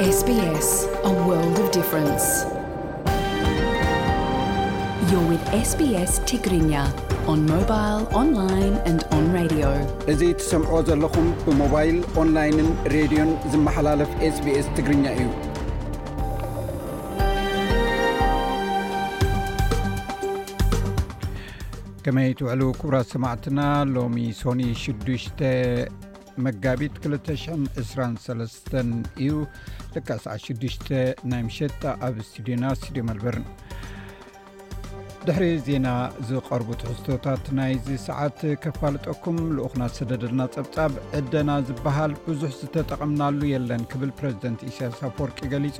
[0.00, 0.84] ስ ስ
[6.44, 6.72] ግርኛ
[10.12, 15.26] እዚ ትሰምዕዎ ዘለኹም ብሞባይል ኦንላይንን ሬድዮን ዝመሓላለፍ ስbስ ትግርኛ እዩ
[22.04, 23.60] ከመይ ትውዕሉ ኩብራት ሰማዕትና
[23.94, 24.84] ሎሚ ሶኒ6ሽ
[26.46, 28.74] መጋቢት 223
[29.22, 29.30] እዩ
[29.94, 30.90] ል ሰዓ6
[31.30, 33.46] ናይ ሸት ኣብ ስድዮና ስድዮ ኣልበርን
[35.26, 35.86] ድሕሪ ዜና
[36.28, 44.60] ዝቐርቡ ትሕዝቶታት ናይዚ ሰዓት ከፋልጠኩም ልኡኽናት ሰደድልና ፀብፃብ ዕደና ዝብሃል ብዙሕ ዝተጠቕምናሉ የለን ክብል ፕረዚደንት
[44.68, 45.78] እስያስ ኣፈወርቂ ገሊፁ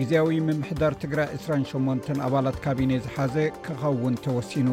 [0.00, 4.68] ግዜያዊ ምምሕዳር ትግራይ 28 ኣባላት ካቢነ ዝሓዘ ክኸውን ተወሲኑ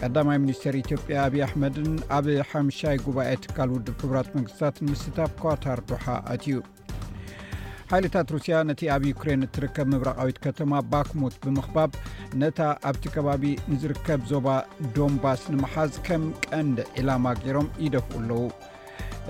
[0.00, 6.58] ቀዳማይ ሚኒስተር ኢትዮጵያ ኣብዪ ኣሕመድን ኣብ ሓሻይ ጉባኤ ትካል ውድብ ሕቡራት መንግስታት ንምስታፍ ኳታርዶሓ እትእዩ
[7.90, 11.90] ሓይልታት ሩስያ ነቲ ኣብ ዩክሬን እትርከብ ምብራቃዊት ከተማ ባክሙት ብምክባብ
[12.42, 12.58] ነታ
[12.90, 14.48] ኣብቲ ከባቢ ንዝርከብ ዞባ
[14.96, 18.40] ዶንባስ ንመሓዝ ከም ቀንድ ዒላማ ገይሮም ይደፍኡ ኣለዉ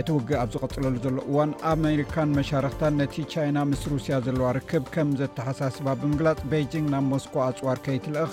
[0.01, 5.11] እቲ ውግእ ኣብ ዝቐፅለሉ ዘሎ እዋን ኣኣሜሪካን መሻርክታት ነቲ ቻይና ምስ ሩስያ ዘለዋ ርክብ ከም
[5.21, 8.33] ዘተሓሳስባ ብምግላፅ ቤጂንግ ናብ ሞስኮ ኣፅዋር ከይትልእኽ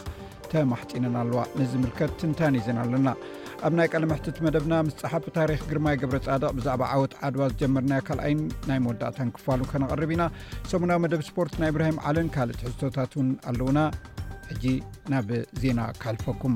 [0.53, 3.07] ተማፂነን ኣለዋ ንዝምልከት ትንታይነይ ዘና ኣለና
[3.67, 8.41] ኣብ ናይ ቀለምሕትት መደብና ምስ ፀሓፍ ታሪክ ግርማይ ግብረ ፃድቅ ብዛዕባ ዓወት ዓድዋ ዝጀመርና ካልኣይን
[8.69, 10.25] ናይ መወዳእታን ክፋሉ ከነቐርብ ኢና
[10.71, 13.79] ሰሙናዊ መደብ ስፖርት ናይ እብራሂም ዓለን ካልእቲ ሕዝቶታት ውን ኣለውና
[14.51, 14.65] ሕጂ
[15.13, 15.29] ናብ
[15.63, 16.55] ዜና ካሕልፈኩም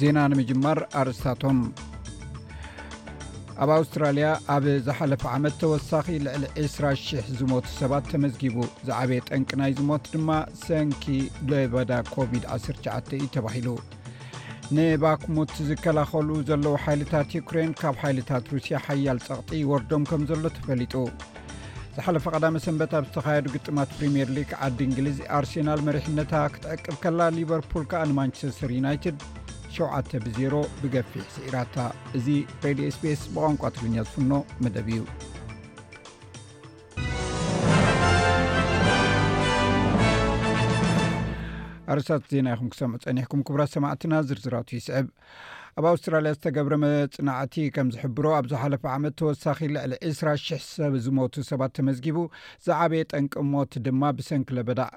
[0.00, 1.58] ዜና ንምጅማር ኣርስታቶም
[3.64, 8.56] ኣብ ኣውስትራልያ ኣብ ዝሓለፈ ዓመት ተወሳኺ ልዕሊ 2000 ዝሞቱ ሰባት ተመዝጊቡ
[8.88, 10.28] ዛዕበየ ጠንቂ ናይ ዝሞት ድማ
[10.64, 11.04] ሰንኪ
[11.50, 13.68] ሎበዳ ኮቪድ-19 እዩ ተባሂሉ
[14.76, 20.94] ንባክሙት ዝከላኸሉ ዘለዉ ሓይልታት ዩክሬን ካብ ሓይልታት ሩስያ ሓያል ጸቕጢ ወርዶም ከም ዘሎ ተፈሊጡ
[21.96, 27.84] ዝሓለፈ ቀዳመ ሰንበት ኣብ ዝተኻየዱ ግጥማት ፕሪምየር ሊግ ዓዲ እንግሊዝ ኣርሴናል መሪሕነታ ክትዕቅብ ከላ ሊቨርፑል
[27.92, 29.18] ከዓ ንማንቸስተር ዩናይትድ
[29.78, 31.76] 7 ብ0 ብገፊሕ ስዒራታ
[32.16, 32.26] እዚ
[32.64, 34.32] ሬድዮ ስፔስ ብቋንቋ ትግርኛ ዝፍኖ
[34.64, 35.00] መደብ እዩ
[41.92, 45.08] ኣርሳት ዜና ይኹም ክሰምዑ ፀኒሕኩም ክብራት ሰማዕትና ዝርዝራት ይስዕብ
[45.80, 51.74] ኣብ ኣውስትራልያ ዝተገብረ መፅናዕቲ ከም ዝሕብሮ ኣብዚ ሓለፈ ዓመት ተወሳኺ ልዕሊ 20000 ሰብ ዝሞቱ ሰባት
[51.78, 52.18] ተመዝጊቡ
[52.68, 54.96] ዝዓበየ ጠንቂ ሞት ድማ ብሰንኪ ለበዳእ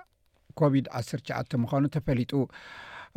[0.62, 2.32] ኮቪድ-19 ምኳኑ ተፈሊጡ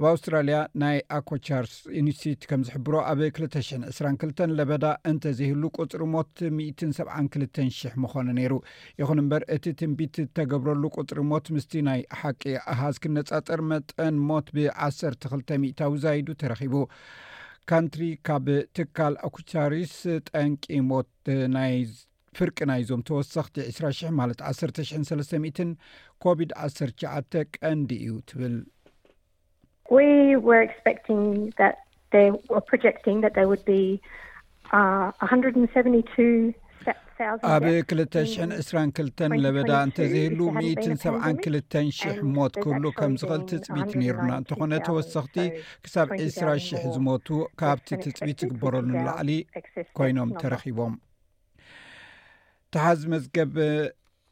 [0.01, 7.37] ኣብ ኣውስትራልያ ናይ ኣኮቻርስ ዩኒስቲት ከም ዝሕብሮ ኣብ 2 22 ለበዳ እንተዘይህሉ ቁፅሪ ሞት 72
[7.43, 8.55] 0000 ምዃኑ ነይሩ
[9.01, 12.43] ይኹን እምበር እቲ ትንቢት ተገብረሉ ቁፅሪ ሞት ምስቲ ናይ ሓቂ
[12.75, 16.75] ኣሃዝ ክነፃፀር መጠን ሞት ብ12ታዊ ዛይዱ ተረኺቡ
[17.73, 19.97] ካንትሪ ካብ ትካል ኣኮቻርስ
[20.33, 21.11] ጠንቂ ሞት
[21.57, 21.77] ናይ
[22.39, 25.69] ፍርቂ ናይ ዞም ተወሰኽቲ 200 ማለት 13
[26.25, 28.55] ኮቪድ-19 ቀንዲ እዩ ትብል
[37.53, 45.37] ኣብ 222 ለበዳ እንተዘህሉ 172 00 ሞት ክህሉ ከም ዝኽእል ትፅቢት ነይሩና እንተኾነ ተወሰኽቲ
[45.85, 47.29] ክሳብ 20ራ00 ዝሞቱ
[47.63, 49.31] ካብቲ ትፅቢት ዝግበረሉ ላዕሊ
[49.99, 50.95] ኮይኖም ተረኺቦም
[52.75, 53.53] ታሓዚ መዝገብ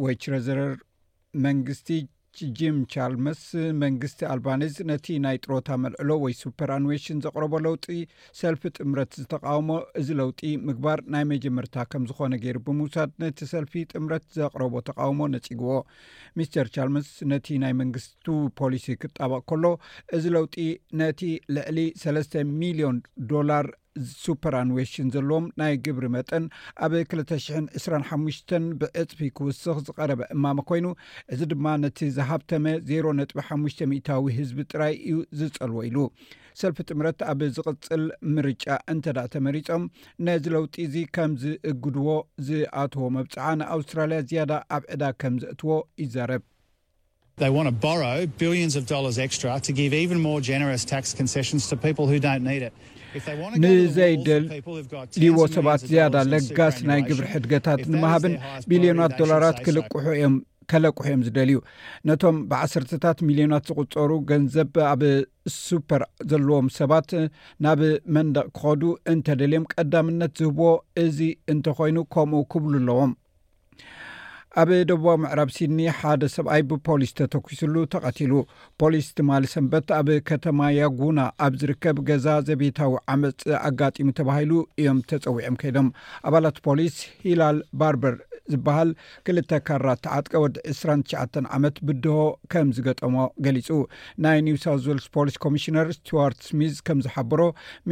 [0.06, 0.62] ወይትረዘር
[1.46, 1.88] መንግስቲ
[2.58, 3.40] ጂም ቻልመስ
[3.82, 7.86] መንግስቲ ኣልባኒዝ ነቲ ናይ ጥሮታ መልዕሎ ወይ ሱፐር ኣንዌሽን ዘቅረቦ ለውጢ
[8.40, 9.70] ሰልፊ ጥምረት ዝተቃውሞ
[10.00, 15.72] እዚ ለውጢ ምግባር ናይ መጀመርታ ከም ዝኮነ ገይሩ ብምውሳድ ነቲ ሰልፊ ጥምረት ዘቕረቦ ተቃውሞ ነጺግዎ
[16.40, 18.12] ሚስተር ቻልመስ ነቲ ናይ መንግስቲ
[18.62, 19.64] ፖሊሲ ክጣባቅ ከሎ
[20.18, 20.56] እዚ ለውጢ
[21.02, 21.20] ነቲ
[21.58, 22.98] ልዕሊ ሰለስተ ሚሊዮን
[23.34, 23.66] ዶላር
[24.24, 26.44] ሱፐራንዌሽን ዘለዎም ናይ ግብሪ መጠን
[26.86, 28.18] ኣብ 22ሓ
[28.80, 30.86] ብዕፅፊ ክውስኽ ዝቀረበ እማማ ኮይኑ
[31.34, 35.98] እዚ ድማ ነቲ ዝሃብተመ 0ሮ ነጥ ሓሙሽ0ታዊ ህዝቢ ጥራይ እዩ ዝፀልዎ ኢሉ
[36.60, 38.04] ሰልፊ ጥምረት ኣብ ዝቅፅል
[38.36, 39.82] ምርጫ እንተዳ ተመሪፆም
[40.26, 42.08] ነዚ ለውጢ እዚ ከም ዝእግድዎ
[42.46, 46.44] ዝኣትዎ መብፅዓ ንኣውስትራልያ ዝያዳ ኣብ ዕዳ ከም ዘእትዎ ይዛረብ
[47.40, 47.68] ቢል
[52.22, 52.68] ታ
[53.62, 58.34] ንዘይደልይዎ ሰባት ዝያዳ ለጋስ ናይ ግብሪ ሕድገታት ንምሃብን
[58.70, 61.56] ቢልዮናት ዶላራት ክሑምከለቁሑ እዮም ዝደልዩ
[62.08, 65.02] ነቶም ብዓሰርተታት ሚልዮናት ዝቁፀሩ ገንዘብ ኣብ
[65.64, 67.08] ሱፐር ዘለዎም ሰባት
[67.66, 67.82] ናብ
[68.16, 68.82] መንደቕ ክኸዱ
[69.14, 70.70] እንተደልዮም ቀዳምነት ዝህብዎ
[71.06, 71.20] እዚ
[71.54, 73.14] እንተኮይኑ ከምኡ ክብሉ ኣለዎም
[74.60, 78.32] ኣብ ደቡባ ምዕራብ ሲኒ ሓደ ሰብኣይ ብፖሊስ ተተኪስሉ ተቐቲሉ
[78.80, 85.58] ፖሊስ ትማሊ ሰንበት ኣብ ከተማ ያጉና ኣብ ዝርከብ ገዛ ዘቤታዊ ዓመፅ ኣጋጢሙ ተባሂሉ እዮም ተፀዊዖም
[85.60, 85.88] ከይዶም
[86.30, 88.16] ኣባላት ፖሊስ ሂላል ባርበር
[88.54, 88.88] ዝበሃል
[89.30, 92.16] 2ልተ ካራ ተዓጥቀ ወዲ 29 ዓመት ብድሆ
[92.54, 93.16] ከም ዝገጠሞ
[93.46, 93.68] ገሊጹ
[94.26, 94.66] ናይ ኒውሳ
[94.98, 97.40] ልስ ፖሊስ ኮሚሽነር ስትዋርት ስሚት ከም ዝሓበሮ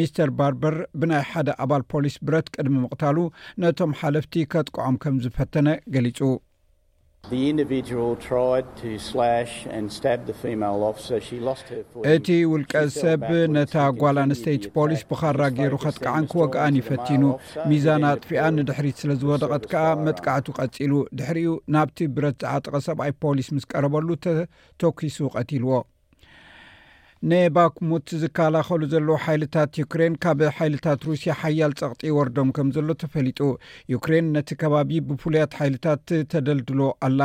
[0.00, 3.16] ሚስተር ባርበር ብናይ ሓደ ኣባል ፖሊስ ብረት ቅድሚ ምቕታሉ
[3.64, 6.20] ነቶም ሓለፍቲ ከጥቋዖም ከም ዝፈተነ ገሊጹ
[12.14, 13.22] እቲ ውልቀ ሰብ
[13.54, 17.24] ነታ ጓልኣንስተይት ፖሊስ ብኻራ ገይሩ ከጥቃዓን ክ ወግአን ይፈቲኑ
[17.72, 24.08] ሚዛን ኣጥፊኣን ንድሕሪት ስለ ዝወደቐት ከዓ መጥቃዕቱ ቀጺሉ ድሕሪኡ ናብቲ ብረትዓጠቐ ሰብይ ፖሊስ ምስ ቀረበሉ
[24.26, 25.72] ተተኪሱ ቐቲልዎ
[27.30, 33.40] ንባክሙት ዝከላኸሉ ዘሎዉ ሓይልታት ዩክሬን ካብ ሓይልታት ሩስያ ሓያል ፀቕጢ ወርዶም ከም ዘሎ ተፈሊጡ
[33.94, 37.20] ዩክሬን ነቲ ከባቢ ብፉሉያት ሓይልታት ተደልድሎ ኣላ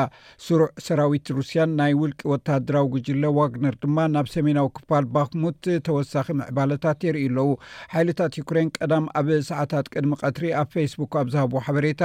[0.45, 7.06] ስሩዕ ሰራዊት ሩስያን ናይ ውልቂ ወተሃደራዊ ግጅለ ዋግነር ድማ ናብ ሰሜናዊ ክፋል ባክሙት ተወሳኺ ዕባላታት
[7.10, 7.51] የርኢ ኣለዉ
[7.94, 12.01] ሓይልታት ዩክሬን ቀዳም ኣብ ሰዓታት ቅድሚ ቀትሪ ኣብ ፌስቡክ ኣብ ዝሃቦዎ ሓበሬታ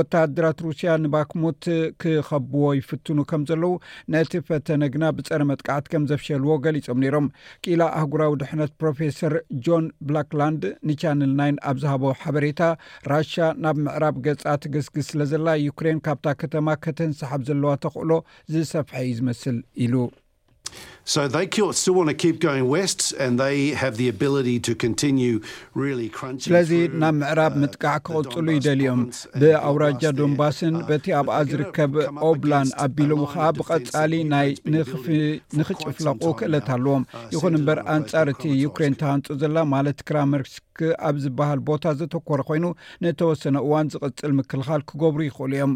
[0.00, 1.62] ወተሃደራት ሩስያ ንባክሙት
[2.04, 3.74] ክከብዎ ይፍትኑ ከም ዘለዉ
[4.16, 7.24] ነቲ ፈተነ ግና ብፀረ መጥቃዕቲ ከም ዘፍሸልዎ ገሊፆም ነሮም
[7.64, 9.34] ቂላ ኣህጉራዊ ድሕነት ፕሮፌሰር
[9.66, 12.60] ጆን ብላክላንድ ንቻንል ና ኣብ ዝሃቦ ሓበሬታ
[13.12, 13.32] ራሽ
[13.64, 18.10] ናብ ምዕራብ ገጻ ትግስግስ ስለ ዘላ ዩክሬን ካብታ ከተማ ከተንሰሓብ ዘለዋ ተክእሎ
[18.54, 19.94] ዝሰፍሐ እዩ ዝመስል ኢሉ
[21.12, 21.98] ስለዚ
[27.02, 29.00] ናብ ምዕራብ uh, ምጥቃዕ ክቕፅሉ ይደልዮም
[29.40, 31.92] ብኣውራጃ ዶንባስን uh, በቲ ኣብኣ ዝርከብ
[32.30, 37.04] ኦብላን ኣቢሉ ከዓ ብቐፃሊ ናይንኽጭፍለቁ ክእለት ኣለዎም
[37.36, 40.76] ይኹን እምበር ኣንጻር እቲ ዩክሬን ተሃንፁ ዘላ ማለት ክራመርስክ
[41.10, 42.66] ኣብ ዝበሃል ቦታ ዘተኮረ ኮይኑ
[43.04, 45.72] ንተወሰነ እዋን ዝቕፅል ምክልኻል ክገብሩ ይኽእሉ እዮም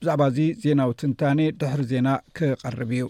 [0.00, 2.08] ብዛዕባ እዚ ዜናዊ ትንታኔ ድሕሪ ዜና
[2.38, 3.06] ክቐርብ እዩ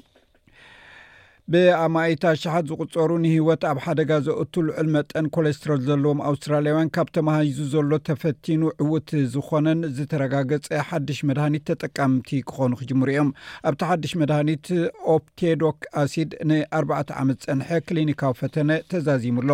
[1.52, 7.90] ብኣማይታ ኣሸሓት ዝቁፀሩ ንሂወት ኣብ ሓደጋ ዘእቱ ልዑል መጠን ኮለስትረል ዘለዎም ኣውስትራልያውያን ካብ ተመሃይዙ ዘሎ
[8.08, 13.30] ተፈቲኑ ዕውት ዝኮነን ዝተረጋገፀ ሓድሽ መድሃኒት ተጠቀምቲ ክኾኑ ክጅሙሩ እዮም
[13.70, 14.66] ኣብቲ ሓድሽ መድሃኒት
[15.14, 19.52] ኦፕቴዶክ ኣሲድ ን 4 ዓመት ፀንሐ ክሊኒካዊ ፈተነ ተዛዚሙኣሎ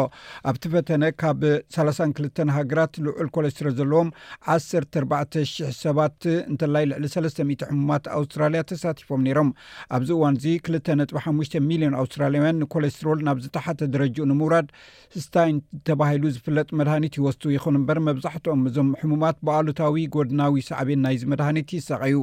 [0.53, 1.45] ኣብቲ ፈተነ ካብ
[1.81, 4.11] 32 ሃገራት ልዑል ኮለስትረል ዘለዎም
[4.57, 6.19] 1400 ሰባት
[6.53, 9.53] እንተላይ ልዕሊ 300 ሕሙማት ኣውስትራልያ ተሳቲፎም ነይሮም
[9.99, 10.49] ኣብዚ እዋን እዚ
[10.81, 14.69] 2ጥ5ሚል ኣውስትራለያውያን ንኮለስትሮል ናብ ዝተሓተ ደረጅኡ ንምውራድ
[15.25, 15.57] ስታይን
[15.89, 22.19] ተባሂሉ ዝፍለጥ መድሃኒት ይወስቱ ይኹን እምበር መብዛሕትኦም እዞም ሕሙማት በኣሉታዊ ጎድናዊ ሰዕብን ናይዚ መድሃኒት ይሳቀዩ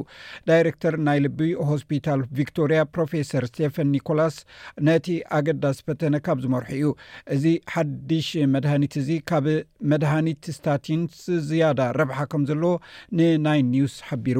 [0.50, 1.40] ዳይረክተር ናይ ልቢ
[1.70, 4.36] ሆስፒታል ቪክቶርያ ፕሮፌሰር ስቴፈን ኒኮላስ
[4.88, 5.08] ነቲ
[5.38, 6.88] ኣገዳሲ ፈተነ ካብ ዝመርሑ እዩ
[7.36, 9.46] እዚ ሓድሽ መድሃኒት እዚ ካብ
[9.92, 11.18] መድሃኒት ስታቲንስ
[11.50, 12.64] ዝያዳ ረብሓ ከም ዘለ
[13.18, 14.38] ንናይ ኒውስ ሓቢሩ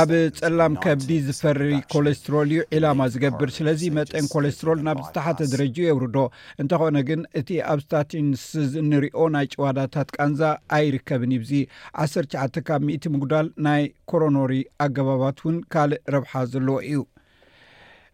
[0.00, 1.60] ኣብ ጸላም ከብዲ ዝፈሪ
[1.94, 6.16] ኮለስትሮል እዩ ዒላማ ዝገብር ስለዚ መጠን ኮለስትሮል ናብ ዝተሓተ ደረጃ የውርዶ
[6.64, 10.40] እንተኾነ ግን እቲ ኣብ ስታቲንስዝ እንሪዮ ናይ ጨዋዳታት ቃንዛ
[10.78, 11.52] ኣይርከብን ይብዚ
[12.08, 14.54] 19ተ ካብ 0 ምጉዳል ናይ ኮረኖሪ
[14.86, 17.00] ኣገባባት እውን ካልእ ረብሓ ዘለዎ እዩ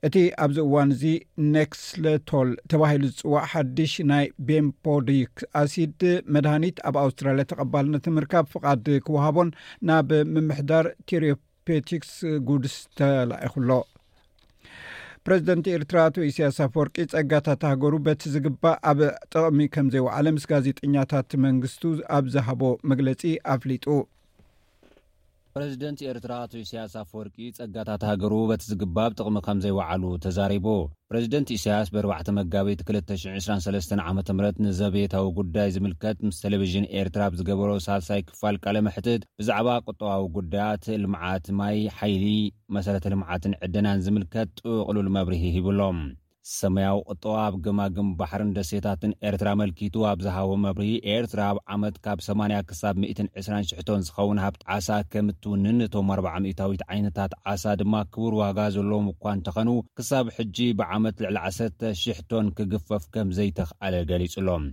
[0.06, 1.04] እቲ ኣብዚ እዋን እዚ
[1.52, 6.02] ነክስለቶል ተባሂሉ ዝፅዋዕ ሓዱሽ ናይ ቤምፖዲክ ኣሲድ
[6.34, 9.48] መድሃኒት ኣብ ኣውስትራልያ ተቐባልነ ትምርካብ ፍቓድ ክወሃቦን
[9.88, 12.12] ናብ ምምሕዳር ቴሬፖቲክስ
[12.50, 13.70] ጉድስ ተላኢኹሎ
[15.26, 19.00] ፕረዚደንት ኤርትራ ቶ እስያሳ ፈወርቂ ፀጋታት ተሃገሩ በቲ ዝግባእ ኣብ
[19.32, 21.82] ጥቕሚ ከም ዘይወዕለ ምስ ጋዜጠኛታት መንግስቱ
[22.19, 22.62] ኣብ ዝሃቦ
[22.93, 23.22] መግለፂ
[23.56, 23.84] ኣፍሊጡ
[25.60, 30.67] ረዚደንት ኤርትራ ቱ እስያስ ኣፍወርቂ ጸጋታት ሃገሩ በቲ ዝግባብ ጥቕሚ ከም ዘይወዓሉ ተዛሪቡ
[31.10, 37.72] ፕረዚደንቲ እሳያስ ብርባዕቲ መጋቢት 223 ዓ ምት ንዘቤታዊ ጉዳይ ዝምልከት ምስ ቴሌቭዥን ኤርትራ ብ ዝገበሮ
[37.86, 42.24] ሳልሳይ ክፋል ቀለመሕትት ብዛዕባ ቁጠባዊ ጉዳያት ልምዓት ማይ ሓይሊ
[42.77, 46.00] መሰረተ ልምዓትን ዕድናን ዝምልከት ጥውቕሉሉ መብሪሂ ሂብሎም
[46.56, 52.19] ሰመያዊ ቅጠዋ ኣብ ግማግም ባሕርን ደሴታትን ኤርትራ መልኪቱ ኣብ ዝሃቦ መብሪሂ ኤርትራ ኣብ ዓመት ካብ
[52.26, 58.58] ሰያ ክሳብ 1200ቶ ዝኸውን ሃብቲ ዓሳ ከም እትውንንቶም 40 0ታዊት ዓይነታት ዓሳ ድማ ክቡር ዋጋ
[58.76, 61.38] ዘለዎም እኳ እንተኸኑ ክሳብ ሕጂ ብዓመት ልዕሊ
[61.84, 64.67] 100ቶን ክግፈፍ ከምዘይተኽኣለ ገሊጹ ሎም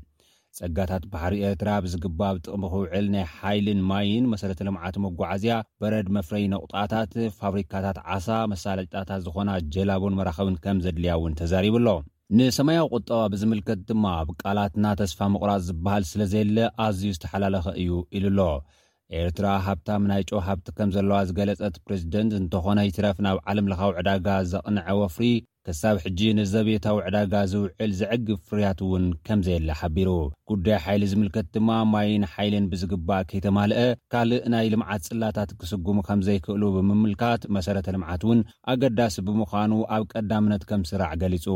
[0.59, 7.13] ፀጋታት ባሕሪ ኤርትራ ብዝግባ ብጥቕሚ ክውዕል ናይ ሓይልን ማይን መሰረተ ልምዓት መጓዓዝያ በረድ መፍረይ ነቁጣታት
[7.39, 11.93] ፋብሪካታት ዓሳ መሳለጭጣታት ዝኾና ጀላቦን መራኸብን ከም ዘድልያ እውን ተዛሪብ ሎ
[12.37, 18.25] ንሰማያዊ ቁጠባ ብዝምልከት ድማ ኣብ ቃላትና ተስፋ ምቕራፅ ዝበሃል ስለ ዘየለ ኣዝዩ ዝተሓላለኸ እዩ ኢሉ
[18.45, 18.53] ኣሎ
[19.19, 24.85] ኤርትራ ሃብታ ናይ ጮ ሃብቲ ከም ዘለዋ ዝገለፀት ፕሬዚደንት እንተኾነ ይትረፍ ናብ ዓለምለካዊ ዕዳጋ ዘቕንዐ
[25.01, 25.27] ወፍሪ
[25.67, 30.09] ክሳብ ሕጂ ንዘቤታዊ ዕዳጋ ዝውዕል ዝዕግብ ፍርያት እውን ከምዘየለ ሓቢሩ
[30.49, 33.79] ጉዳይ ሓይሊ ዝምልከት ድማ ማይን ሓይልን ብዝግባእ ከይተማልአ
[34.13, 38.41] ካልእ ናይ ልምዓት ፅላታት ክስጉሙ ከም ዘይክእሉ ብምምልካት መሰረተ ልምዓት እውን
[38.73, 41.47] ኣገዳሲ ብምዃኑ ኣብ ቀዳምነት ከም ስራዕ ገሊፁ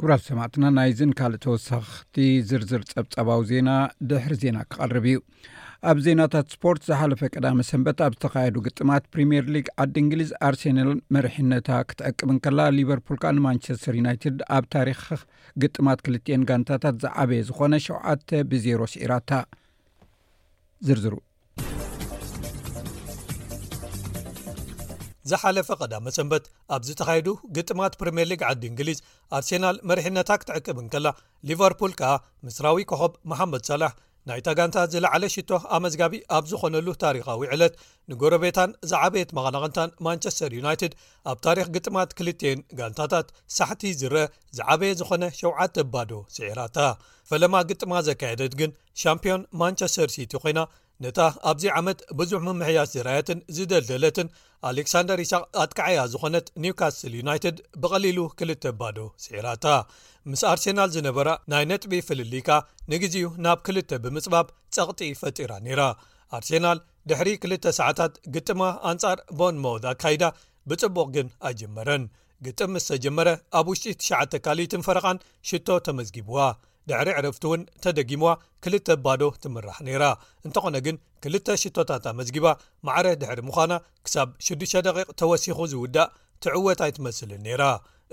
[0.00, 2.16] ክብራት ሰማዕትና ናይዘን ካልእ ተወሳክቲ
[2.48, 3.70] ዝርዝር ፀብፀባዊ ዜና
[4.08, 5.18] ድሕሪ ዜና ክቐርብ እዩ
[5.90, 11.68] ኣብ ዜናታት ስፖርት ዝሓለፈ ቀዳመ ሰንበት ኣብ ዝተካየዱ ግጥማት ፕሪምየር ሊግ ዓዲ እንግሊዝ ኣርሴናል መርሕነታ
[11.88, 15.02] ክትዕቅብን ከላ ሊቨርፑል ካ ንማንቸስተር ዩናይትድ ኣብ ታሪክ
[15.64, 19.30] ግጥማት ክልኤን ጋንታታት ዝዓበየ ዝኮነ 7 ብ0ሮ ስዒራታ
[20.88, 21.14] ዝርዝሩ
[25.30, 28.98] ዝሓለፈ ቀዳመ ሰንበት ኣብ ዝተካዱ ግጥማት ፕሪምየር ሊግ ዓዲ እንግሊዝ
[29.36, 31.06] ኣርሴናል መሪሕነታ ክትዕቅብን ከላ
[31.50, 32.04] ሊቨርፑል ከ
[32.48, 33.90] ምስራዊ ኮኸብ ማሓመድ ሳላሕ
[34.28, 37.74] ናይታ ጋንታ ዝለዕለ ሽቶ ኣመዝጋቢ ኣብ ዝኾነሉ ታሪኻዊ ዕለት
[38.10, 40.94] ንጎረቤታን ዝዓበየት መቐናቕንታን ማንቸስተር ዩናይትድ
[41.32, 43.28] ኣብ ታሪክ ግጥማት ክልተየን ጋንታታት
[43.58, 44.24] ሳሕቲ ዝርአ
[44.58, 46.76] ዝዓበየ ዝኾነ ሸውዓተ ኣባዶ ስዒራታ
[47.30, 48.72] ፈለማ ግጥማ ዘካየደት ግን
[49.04, 50.58] ሻምፒዮን ማንቸስተር ሲቲ ኮይና
[51.04, 54.28] ነታ ኣብዚ ዓመት ብዙሕ ምምሕያሽ ዝራያትን ዝደልደለትን
[54.68, 59.66] ኣሌክሳንደር ይሳቅ ኣትከዓያ ዝኾነት ኒውካስትል ዩናይትድ ብቐሊሉ ክልተ ባዶ ስዒራታ
[60.32, 62.48] ምስ ኣርሴናል ዝነበረ ናይ ነጥቢ ፍልሊካ
[62.92, 65.82] ንግዜኡ ናብ ክልተ ብምፅባብ ጸቕጢ ፈጢራ ነራ
[66.38, 68.62] ኣርሴናል ድሕሪ 2ልተ ሰዓታት ግጥማ
[68.92, 70.24] ኣንጻር ቦን ሞድ ኣካይዳ
[70.70, 72.04] ብጽቡቕ ግን ኣጀመረን
[72.46, 76.38] ግጥም ምስተጀመረ ኣብ ውሽጢ 9ሽ ካሊትን ፈረቓን ሽቶ ተመዝጊብዋ
[76.90, 78.30] ድሕሪ ዕረፍቲ እውን ተደጊምዋ
[78.64, 80.04] ክልተ ባዶ ትምራሕ ነይራ
[80.46, 82.46] እንተኾነ ግን ክልተ ሽቶታት ኣመዝጊባ
[82.88, 83.72] ማዕረ ድሕሪ ምዃና
[84.06, 84.76] ክሳብ 6
[85.20, 86.12] ተወሲኹ ዝውዳእ
[86.44, 87.64] ትዕወት ኣይ ትመስልን ነይራ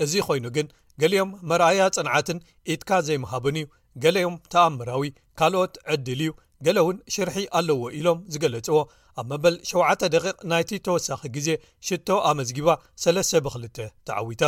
[0.04, 0.68] እዚ ኮይኑ ግን
[1.02, 2.40] ገሊኦም መርኣያ ፅንዓትን
[2.74, 3.66] ኢትካ ዘይምሃብን እዩ
[4.04, 5.04] ገሌኦም ተኣምራዊ
[5.42, 6.32] ካልኦት ዕድል እዩ
[6.66, 8.78] ገሌ እውን ሽርሒ ኣለዎ ኢሎም ዝገለፅዎ
[9.22, 10.18] ኣብ መበል 7 ደ
[10.52, 11.50] ናይቲ ተወሳኺ ግዜ
[11.88, 12.70] ሽቶ ኣመዝጊባ
[13.04, 13.66] 3ስ ብ2ል
[14.08, 14.44] ተዓዊታ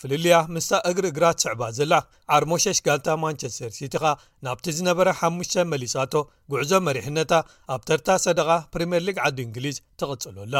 [0.00, 1.94] ፍልልያ ምስ እግሪ እግራት ስዕባ ዘላ
[2.34, 4.12] ዓርሞሸሽ ጋንታ ማንቸስተር ሲቲ ኻ
[4.46, 6.14] ናብቲ ዝነበረ ሓሙሽተ መሊሳቶ
[6.52, 7.32] ጉዕዞ መሪሕነታ
[7.74, 10.56] ኣብ ተርታ ሰደኻ ፕሪምየር ሊግ ዓዲ እንግሊዝ ተቕፅሎላ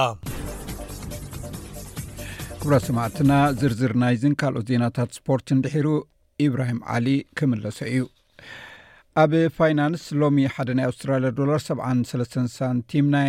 [2.62, 5.88] ኩራ ሰማዕትና ዝርዝር ናይ ዝን ካልኦት ዜናታት ስፖርት እንድሕሩ
[6.46, 7.06] ኢብራሂም ዓሊ
[7.40, 8.04] ክምለሶ እዩ
[9.24, 13.20] ኣብ ፋይናንስ ሎሚ ሓደ ና ኣስትራ ዶ73 ሳንቲም ና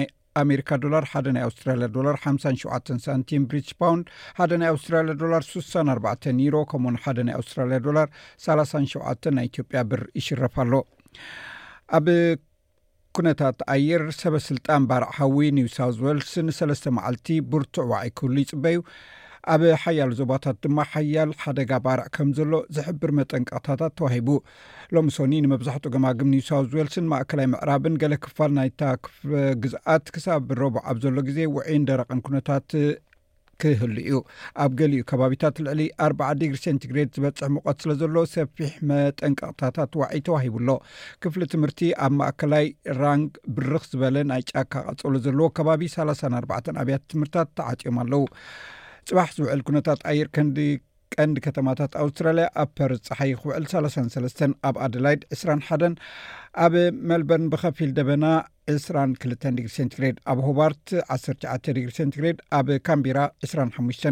[0.42, 4.06] ኣሜሪካ ዶላር ሓደ ናይ ኣውስትራልያ ዶላር ሓሸ ሳንቲን ብሪትሽ ፓውንድ
[4.40, 8.08] ሓደ ናይ ኣውስትራልያ ዶላር 6ሳ 4 ኒሮ ከምኡውን ሓደ ናይ ኣስትራልያ ዶላር
[8.48, 10.74] 3ሸ ናይ ኢትዮጵያ ብር ይሽረፍ ኣሎ
[12.00, 12.08] ኣብ
[13.18, 18.80] ኩነታት ኣየር ሰበ ስልጣን ባርሓዊ ኒውሳውት ወልስ ንሰስተ መዓልቲ ብርትዕ ዋዒይ ክብሉ ይፅበዩ
[19.54, 24.30] ኣብ ሓያል ዞባታት ድማ ሓያል ሓደጋ ባርዕ ከምዘሎ ዝሕብር መጠንቀቕታታት ተዋሂቡ
[24.96, 29.14] ሎሚ ሶኒ ንመብዛሕትኡ ገማግም ኒውሳውት ወልስን ማእከላይ ምዕራብን ገሌ ክፋል ናይ ታክፍ
[29.66, 32.68] ግዝኣት ክሳብ ብረቦዕ ኣብ ዘሎ ግዜ ውዒይን ደረቕን ኩነታት
[33.62, 34.18] ክህል እዩ
[34.64, 40.70] ኣብ ገሊኡ ከባቢታት ልዕሊ 4 ዲግ ሴንትግሬድ ዝበፅሕ ምቀት ስለ ዘሎ ሰፊሕ መጠንቀቕታታት ዋዒይ ተዋሂቡኣሎ
[41.24, 42.68] ክፍሊ ትምህርቲ ኣብ ማእከላይ
[43.02, 46.52] ራንግ ብርኽ ዝበለ ናይ ጫ ካቐፀሎ ዘለዎ ከባቢ 34ባ
[46.84, 48.22] ኣብያት ትምህርታት ተዓጥዮም ኣለዉ
[49.10, 53.64] ፅባሕ ዝውዕል ኩነታት ኣየር ዲቀንዲ ከተማታት ኣውስትራልያ ኣብ ፐርዝ ፀሓይ ክውዕል
[53.94, 55.96] 3ሰ ኣብ ኣደላይድ 21
[56.66, 56.74] ኣብ
[57.10, 58.26] ሜልበርን ብከፊል ደበና
[58.74, 60.86] 22 ግ ሴንትግሬድ ኣብ ሆባርት
[61.16, 64.08] 19 ግ ሴንትግሬድ ኣብ ካምቢራ 25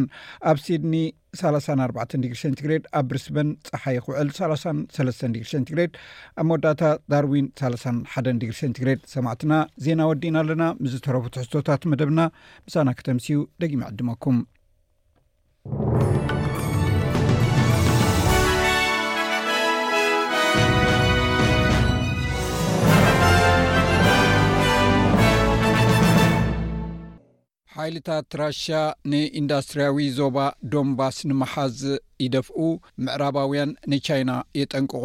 [0.51, 0.95] ኣብ ሲድኒ
[1.43, 5.91] 34 ግ ሴንትግሬድ ኣብ ብሪስበን ፀሓይ ውዕል3 ግ ሴትግሬድ
[6.39, 9.53] ኣብ መወዳእታ ዳርዊን 31 ዲግሪ ሴንትግሬድ ሰማዕትና
[9.87, 12.23] ዜና ወዲእና ኣለና ምስዝተረፉ ትሕቶታት መደብና
[12.69, 14.39] ምሳና ከተምስኡ ደጊማ ዕድመኩም
[27.77, 28.77] ሓይልታት ራሽያ
[29.11, 30.37] ንኢንዳስትርያዊ ዞባ
[30.71, 31.79] ዶንባስ ንመሓዝ
[32.23, 32.59] ይደፍኡ
[33.05, 34.31] ምዕራባውያን ንቻይና
[34.61, 35.01] የጠንቅቑ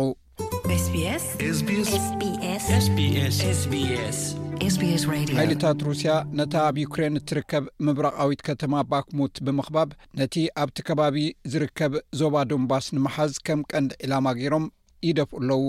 [5.39, 11.17] ሓይልታት ሩስያ ነታ ኣብ ዩክሬን እትርከብ ምብራቃዊት ከተማ ባክሙት ብምኽባብ ነቲ ኣብቲ ከባቢ
[11.53, 14.67] ዝርከብ ዞባ ዶንባስ ንመሓዝ ከም ቀንዲ ዒላማ ገይሮም
[15.07, 15.63] ይደፍኡ ኣለዉ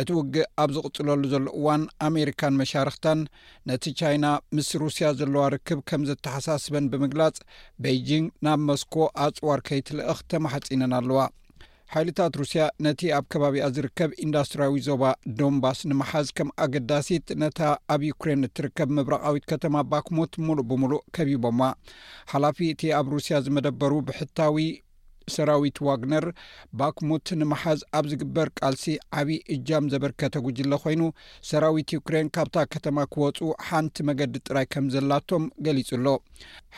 [0.00, 3.20] እቲ ውግእ ኣብ ዝቕጽለሉ ዘሎ እዋን ኣሜሪካን መሻርክታን
[3.70, 7.36] ነቲ ቻይና ምስ ሩስያ ዘለዋ ርክብ ከም ዘተሓሳስበን ብምግላጽ
[7.84, 8.94] ቤጂንግ ናብ ሞስኮ
[9.26, 11.20] አጽዋር ከይትልእኽ ተማሓጺነን ኣለዋ
[11.94, 15.02] ሓይልታት ሩስያ ነቲ ኣብ ከባቢያ ዝርከብ ኢንዳስትርያዊ ዞባ
[15.38, 17.58] ዶንባስ ንመሓዝ ከም ኣገዳሲት ነታ
[17.94, 21.60] ኣብ ዩክሬን እትርከብ ምብራቃዊት ከተማ ባክሙት ሙሉእ ብምሉእ ከቢቦማ
[22.32, 24.58] ሓላፊ እቲ ኣብ ሩስያ ዝመደበሩ ብሕታዊ
[25.34, 26.26] ሰራዊት ዋግነር
[26.82, 28.86] ባክሙት ንመሓዝ ኣብ ዝግበር ቃልሲ
[29.22, 31.02] ዓብዪ እጃም ዘበርከተ ጉጅለ ኮይኑ
[31.50, 36.08] ሰራዊት ዩክሬን ካብታ ከተማ ክወፁ ሓንቲ መገዲ ጥራይ ከም ዘላቶም ገሊጹ ኣሎ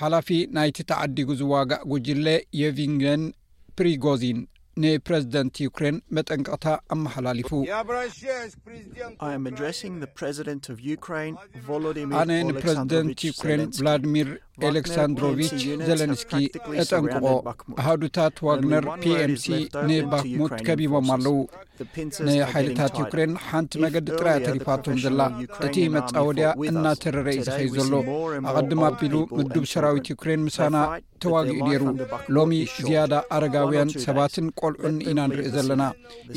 [0.02, 0.28] ሓላፊ
[0.59, 2.26] ናይቲ ተዓዲጉ ዝዋጋዕ ጉጅለ
[2.62, 3.25] የቪግን
[3.78, 4.40] ፕሪጎዚን
[4.83, 6.64] ንፕረዚደንት ዩኩሬን መጠንቅቕታ
[6.95, 7.50] ኣመሓላሊፉ
[12.21, 14.31] ኣነ ንፕረዚደንት ዩኩሬን ቭላዲሚር
[14.71, 16.33] ኤሌክሳንድሮቭች ዜሌንስኪ
[16.83, 17.25] እጠንቅቆ
[17.83, 19.47] ኣሃዱታት ዋግነር ፒ ኤምሲ
[19.88, 25.21] ንባክሙት ከቢቦም ኣለዉንሓይልታት ዩክሬን ሓንቲ መገዲ ጥራይ ተሪፋቶም ዘላ
[25.69, 27.93] እቲ መጻወድያ እናተረረኢ ዝኸይ ዘሎ
[28.50, 30.76] ኣቐድም ኣቢሉ ምዱብ ሰራዊት ዩኩሬን ምሳና
[31.25, 31.85] ተዋጊኡ ነይሩ
[32.37, 32.54] ሎሚ
[32.87, 35.85] ዝያዳ ኣረጋውያን ሰባትን ቆልዑኒኢና ንሪኦ ዘለና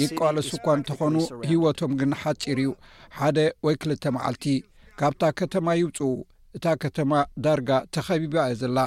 [0.01, 1.13] ይቋሎ ሱኳ እንተኾኑ
[1.49, 2.71] ሂወቶም ግን ሓጪር እዩ
[3.19, 4.43] ሓደ ወይ 2ልተ መዓልቲ
[4.99, 5.99] ካብታ ከተማ ይውፅ
[6.57, 7.11] እታ ከተማ
[7.45, 8.77] ዳርጋ ተኸቢባእዮ ዘላ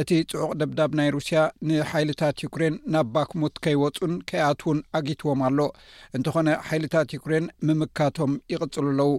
[0.00, 5.58] እቲ ፅዑቕ ደብዳብ ናይ ሩስያ ንሓይልታት ዩክሬን ናብ ባክሙት ከይወፁን ከኣት ውን ኣጊትዎም ኣሎ
[6.16, 9.10] እንተኾነ ሓይልታት ዩክሬን ምምካቶም ይቕፅሉ ኣለዉ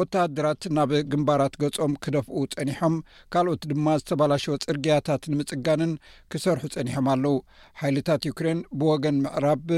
[0.00, 2.96] ወተሃድራት ናብ ግምባራት ገጾም ክደፍኡ ፀኒሖም
[3.34, 5.92] ካልኦት ድማ ዝተባላሸ ፅርግያታት ንምፅጋንን
[6.34, 7.36] ክሰርሑ ፀኒሖም ኣለው
[7.82, 9.68] ሓይልታት ዩክሬን ብወገን ምዕራብ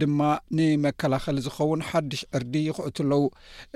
[0.00, 0.18] ድማ
[0.56, 3.22] ንመከላኸሊ ዝኸውን ሓድሽ ዕርዲ ይክዕት ኣለው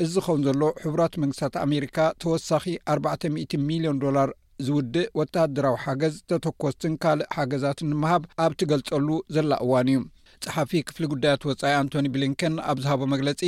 [0.03, 4.31] እዚ ዝኸውን ዘሎ ሕቡራት መንግስታት ኣሜሪካ ተወሳኺ 4ባ00 ሚልዮን ዶላር
[4.67, 10.01] ዝውድእ ወተሃድራዊ ሓገዝ ተተኮስትን ካልእ ሓገዛትን ንምሃብ ኣብ ትገልፀሉ ዘላ እዋን እዩ
[10.45, 13.43] ፀሓፊ ክፍሊ ጉዳያት ወፃኢ ኣንቶኒ ብሊንከን ኣብ ዝሃቦ መግለፂ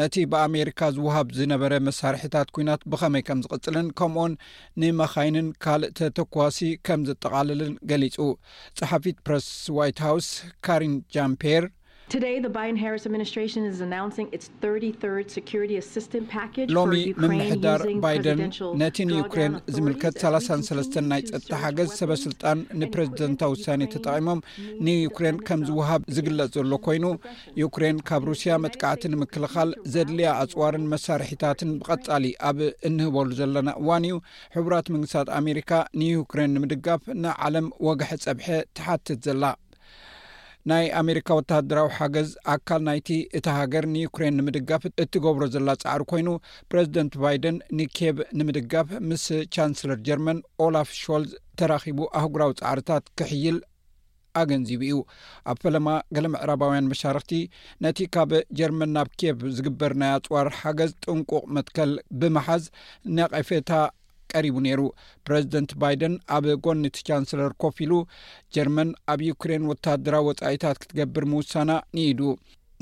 [0.00, 4.34] ነቲ ብኣሜሪካ ዝውሃብ ዝነበረ መሳርሒታት ኩናት ብኸመይ ከም ዝቅፅልን ከምኡን
[4.82, 8.16] ንመኻይንን ካልእ ተተኳሲ ከም ዘጠቓልልን ገሊጹ
[8.80, 9.48] ፀሓፊት ፕረስ
[9.78, 10.28] ዋይት ሃውስ
[10.68, 11.66] ካሪን ጃምር
[12.12, 13.16] ሎሚ
[17.22, 18.40] ምምሕዳር ባይደን
[18.82, 24.40] ነቲ ንዩክሬን ዝምልከት 33 ናይ ፀጥታ ሓገዝ ሰበ ስልጣን ንፕረዚደንታ ውሳኔ ተጠቒሞም
[24.86, 27.04] ንዩክሬን ከም ዝውሃብ ዝግለጽ ዘሎ ኮይኑ
[27.62, 32.58] ዩክሬን ካብ ሩስያ መጥካዕቲ ንምክልኻል ዘድልያ ኣፅዋርን መሳርሒታትን ብቐጣሊ ኣብ
[32.90, 34.16] እንህበሉ ዘለና እዋን እዩ
[34.58, 35.72] ሕቡራት መንግስታት ኣሜሪካ
[36.02, 38.48] ንዩክሬን ንምድጋፍ ንዓለም ወጋሒ ፀብሐ
[38.78, 39.44] ትሓትት ዘላ
[40.70, 43.08] ናይ ኣሜሪካ ወተሃደራዊ ሓገዝ ኣካል ናይቲ
[43.38, 46.28] እቲ ሃገር ንዩክሬን ንምድጋፍ እትገብሮ ዘላ ፃዕሪ ኮይኑ
[46.70, 49.24] ፕረዚደንት ባይደን ንኬብ ንምድጋፍ ምስ
[49.56, 53.58] ቻንስለር ጀርመን ኦላፍ ሾልዝ ተራኺቡ ኣህጉራዊ ፃዕርታት ክሕይል
[54.40, 54.98] ኣገንዚቡ እዩ
[55.50, 57.32] ኣብ ፈለማ ገሌ ምዕራባውያን መሻርክቲ
[57.84, 62.64] ነቲ ካብ ጀርመን ናብ ኬብ ዝግበር ናይ ኣፅዋር ሓገዝ ጥንቁቅ መትከል ብምሓዝ
[63.18, 63.70] ናቀፈታ
[64.34, 64.80] ቀሪቡ ነሩ
[65.26, 68.02] ፕረዚደንት ባይደን ኣብ ጎኒቲ ቻንስለር ኮፊ ሉ
[68.56, 72.20] ጀርመን ኣብ ዩክሬን ወታድራዊ ወጻኢታት ክትገብር ምውሳና ንኢዱ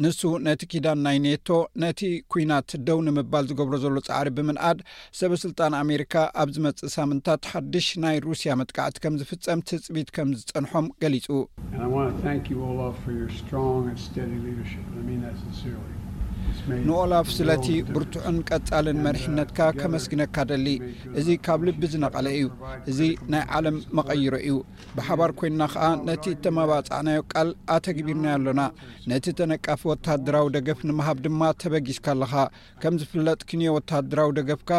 [0.05, 1.47] ንሱ ነቲ ኪዳን ናይ ኔቶ
[1.83, 2.01] ነቲ
[2.33, 4.79] ኩናት ደው ንምባል ዝገብሮ ዘሎ ፃዕሪ ብምንዓድ
[5.19, 10.89] ሰበ ስልጣን ኣሜሪካ ኣብዝ መጽእ ሳምንታት ሓድሽ ናይ ሩስያ መጥቃዕቲ ከም ዝፍፀም ትፅቢት ከም ዝፀንሖም
[11.05, 11.27] ገሊጹ
[16.87, 20.67] ንኦላፍ ስለቲ ብርቱዑን ቀጻልን መሪሕነትካ ከመስግነካ ደሊ
[21.21, 22.47] እዙ ካብ ልቢ ዝነቐለ እዩ
[22.91, 23.01] እዙ
[23.33, 24.57] ናይ ዓለም መቐይሮ እዩ
[24.97, 28.63] ብሓባር ኮይና ኸዓ ነቲ እተማባጻዕናዮ ቃል ኣተግቢርናዮ ኣሎና
[29.13, 32.33] ነቲ ተነቃፊ ወታድራዊ ደገፍ ንምሃብ ድማ ተበጊስካ ኣለኻ
[32.85, 34.73] ከም ዝፍለጥ ክንዮ ወታድራዊ ደገፍካ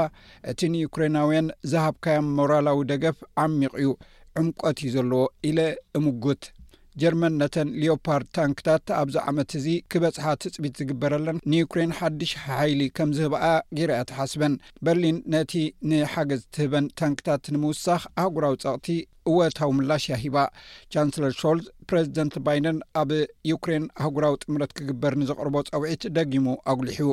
[0.54, 3.90] እቲ ንዩክሬናውያን ዛሃብካያ ሞራላዊ ደገፍ ዓሚቕ እዩ
[4.42, 5.60] ዕምቈት እዩ ዘለዎ ኢለ
[6.00, 6.44] እምጉት
[7.02, 13.44] ጀርመን ነተን ሌኦፓርድ ታንክታት ኣብዚ ዓመት እዚ ክበፅሓ ትፅቢት ዝግበረለን ንዩኩሬን ሓድሽ ሓይሊ ከም ዝህብኣ
[13.80, 14.54] ጌርያ ተሓስበን
[14.88, 15.54] በርሊን ነቲ
[15.92, 18.90] ንሓገዝ ትህበን ታንክታት ንምውሳኽ ኣህጉራዊ ፀቕቲ
[19.32, 20.38] እወታዊ ምላሽ ያ ሂባ
[20.96, 23.12] ቻንስለር ሾልዝ ፕረዚደንት ባይደን ኣብ
[23.52, 27.10] ዩክሬን ኣህጉራዊ ጥምረት ክግበር ንዘቕርቦ ፀውዒት ደጊሙ ኣጉልሑዩ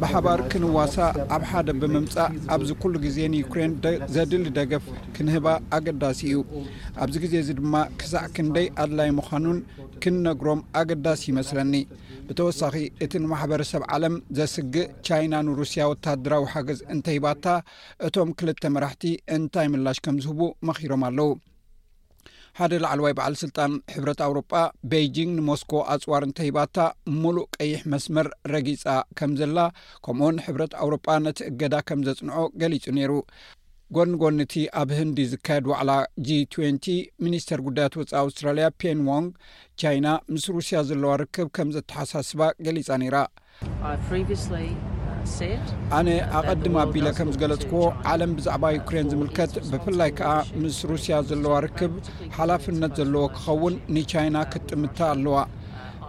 [0.00, 0.94] ብሓባር ክንዋሳ
[1.34, 3.72] ኣብ ሓደ ብምምፃእ ኣብዚ ኩሉ ግዜ ንዩክሬን
[4.14, 6.40] ዘድሊ ደገፍ ክንህባ ኣገዳሲ እዩ
[7.04, 9.58] ኣብዚ ግዜ እዚ ድማ ክሳዕ ክንደይ ኣድላይ ምዃኑን
[10.04, 11.72] ክንነግሮም ኣገዳሲ ይመስለኒ
[12.28, 12.74] ብተወሳኺ
[13.06, 17.46] እቲ ንማሕበረሰብ ዓለም ዘስግእ ቻይና ንሩስያ ወታደራዊ ሓገዝ እንተሂባታ
[18.08, 19.04] እቶም ክልተ መራሕቲ
[19.38, 21.30] እንታይ ምላሽ ከም ዝህቡ መኺሮም ኣለዉ
[22.58, 24.52] ሓደ ላዕለ ዋይ በዓል ስልጣን ሕብረት ኣውሮጳ
[24.92, 26.78] ቤጂንግ ንሞስኮ ኣፅዋር እንተሂባታ
[27.22, 28.84] ሙሉእ ቀይሕ መስመር ረጊፃ
[29.18, 29.58] ከም ዘላ
[30.06, 33.12] ከምኡኡን ሕብረት አውሮጳ ነቲ እገዳ ከም ዘጽንዖ ገሊጹ ነይሩ
[33.96, 35.90] ጎኒ ጎኒ እቲ ኣብ ህንዲ ዝካየድ ዋዕላ
[36.28, 39.28] g20 ሚኒስተር ጉዳያት ወፃኢ ኣውስትራሊያ ፔን ዎንግ
[39.82, 43.18] ቻይና ምስ ሩስያ ዘለዋ ርከብ ከም ዘተሓሳስባ ገሊፃ ነይራ
[43.86, 44.94] uh,
[45.98, 46.08] ኣነ
[46.38, 51.94] ኣቐድማ ኣቢለ ከም ዝገለጽክዎ ዓለም ብዛዕባ ዩክሬን ዝምልከት ብፍላይ ከዓ ምስ ሩስያ ዘለዋ ርክብ
[52.36, 55.36] ሓላፍነት ዘለዎ ክኸውን ንቻይና ክትጥምታ ኣለዋ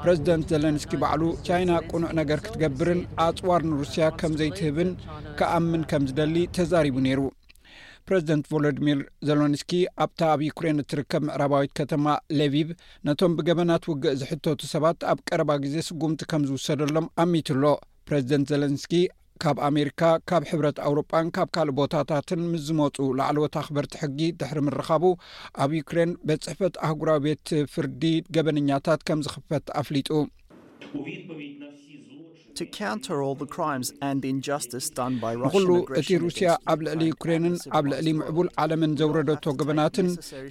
[0.03, 4.91] ፕረዚደንት ዘሌንስኪ ባዕሉ ቻይና ቁኑዕ ነገር ክትገብርን አፅዋር ንሩስያ ከምዘይትህብን
[5.39, 7.21] ክኣምን ከም ዝደሊ ተዛሪቡ ነይሩ
[8.07, 8.99] ፕረዚደንት ቮሎዲሚር
[9.29, 9.71] ዘሎንስኪ
[10.05, 12.05] ኣብታ ኣብ ዩክሬን እትርከብ ምዕራባዊት ከተማ
[12.39, 12.69] ለቪቭ
[13.09, 17.65] ነቶም ብገበናትውግእ ዝሕተቱ ሰባት ኣብ ቀረባ ግዜ ስጉምቲ ከም ዝውሰደሎም ኣሚትሎ
[18.09, 18.93] ፕሬዚደንት ዘለንስኪ
[19.43, 25.03] ካብ ኣሜሪካ ካብ ሕብረት ኣውሮጳን ካብ ካልእ ቦታታትን ምስ ዝመፁ ላዕለ ወት ኽበርቲሕጊ ድሕሪ ምረኻቡ
[25.63, 28.03] ኣብ ዩክሬን በትጽሕፈት ኣህጉራዊ ቤት ፍርዲ
[28.37, 30.09] ገበነኛታት ከም ዝኽፈት ኣፍሊጡ
[35.39, 40.07] ንኹሉ እቲ ሩስያ ኣብ ልዕሊ ዩክሬንን ኣብ ልዕሊ ምዕቡል ዓለምን ዘውረደቶ ግበናትን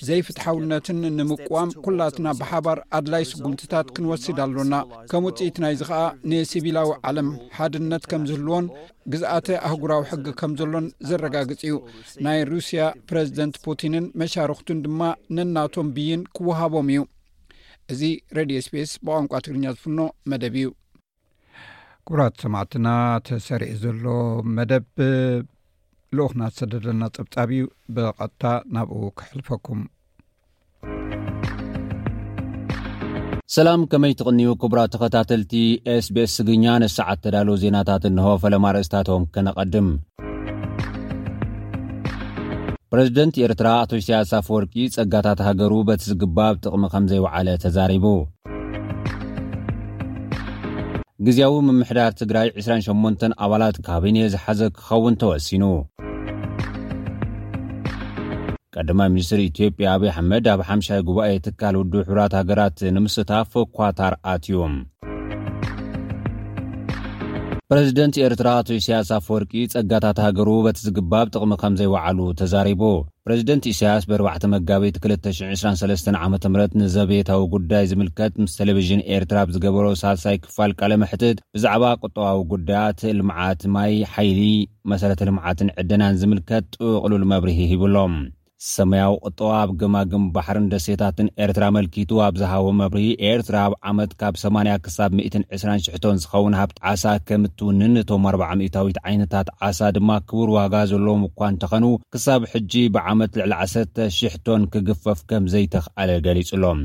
[0.08, 4.74] ዘይፍትሓውነትን ንምቁም ኩላትና ብሓባር ኣድላይ ስጉምትታት ክንወስድ ኣሎና
[5.12, 8.68] ከም ውፅኢት ናይ ዚ ከዓ ንስቢላዊ ዓለም ሓድነት ከምዝህልዎን
[9.14, 11.74] ግዝኣተ ኣህጉራዊ ሕጊ ከም ዘሎን ዘረጋግፅ እዩ
[12.26, 15.02] ናይ ሩስያ ፕረዚደንት ፑቲንን መሻርክቱን ድማ
[15.38, 17.02] ነናቶም ብይን ክወሃቦም እዩ
[17.94, 18.00] እዚ
[18.36, 19.98] ሬድዮ ስፔስ ብቋንቋ ትግርኛ ዝፍኖ
[20.30, 20.68] መደብ እዩ
[22.08, 22.88] ክቡራት ሰማዕትና
[23.26, 24.02] ተሰርዒ ዘሎ
[24.56, 24.82] መደብልኡኽና
[26.58, 27.62] ሰደለና ጸብጻብ እዩ
[27.94, 29.80] ብቐጥታ ናብኡ ክሕልፈኩም
[33.56, 35.52] ሰላም ከመይ ትቕንዩ ክቡራት ተኸታተልቲ
[35.94, 39.88] ኤስ ቤስስግኛ ነሳዓት ተዳል ዜናታት እንሆ ፈለማርእስታቶም ከነቐድም
[42.94, 48.04] ፕረዚደንት ኤርትራ አቶ ስያሳ ፍወርቂ ጸጋታት ሃገሩ በቲ ዝግባ ብጥቕሚ ከም ዘይበዓለ ተዛሪቡ
[51.26, 55.62] ግዜያዊ ምምሕዳር ትግራይ 28 ኣባላት ካቢነ ዝሓዘ ክኸውን ተወሲኑ
[58.74, 64.74] ቀድማ ሚኒስትር ኢትዮጵያ ኣብዪ ሕመድ ኣብ 5ሻይ ጉባኤ ትካል ውዱ ሕብራት ሃገራት ንምስታፍ ኳታርኣት እዩም
[67.72, 72.82] ፕረዚደንት ኤርትራ አቶ እስያስ ኣፍወርቂ ጸጋታት ሃገሩ በቲ ዝግባብ ጥቕሚ ከም ዘይወዓሉ ተዛሪቡ
[73.26, 76.46] ፕረዚደንት እሳያስ ብርባዕቲ መጋቢት 223 ዓ ምት
[76.82, 83.64] ንዘቤታዊ ጉዳይ ዝምልከት ምስ ቴሌቭዥን ኤርትራ ብ ዝገበሮ ሳልሳይ ክፋል ቀለመሕትት ብዛዕባ ቁጠባዊ ጉዳያት ልምዓት
[83.76, 84.40] ማይ ሓይሊ
[84.92, 88.14] መሰረተ ልምዓትን ዕድናን ዝምልከት ጥውቕሉሉ መብርሂ ሂብሎም
[88.74, 94.34] ሰማያዊ ቅጠዋ ኣብ ግማግም ባሕርን ደሴታትን ኤርትራ መልኪቱ ኣብ ዝሃቦ መብሪሂ ኤርትራ ኣብ ዓመት ካብ
[94.44, 101.26] ሰማንያ ክሳብ 1200ቶ ዝኸውን ሃብቲ ዓሳ ከም እትውንንቶም 40ታዊት ዓይነታት ዓሳ ድማ ክቡር ዋጋ ዘለዎም
[101.30, 106.80] እኳ እንተኸኑ ክሳብ ሕጂ ብዓመት ልዕሊ 100ቶን ክግፈፍ ከም ዘይተኽኣለ ገሊጹ ሎም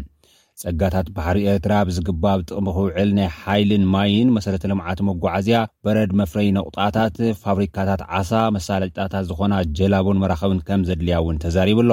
[0.62, 7.16] ፀጋታት ባሕሪ ኤርትራ ብዝግባ ብጥቕሚ ክውዕል ናይ ሓይልን ማይን መሰረተ ልምዓት መጓዓዝያ በረድ መፍረይ ነቁጣታት
[7.44, 11.92] ፋብሪካታት ዓሳ መሳለጭጣታት ዝኾና ጀላቡን መራኸብን ከም ዘድልያ እውን ተዛሪብ ኣሎ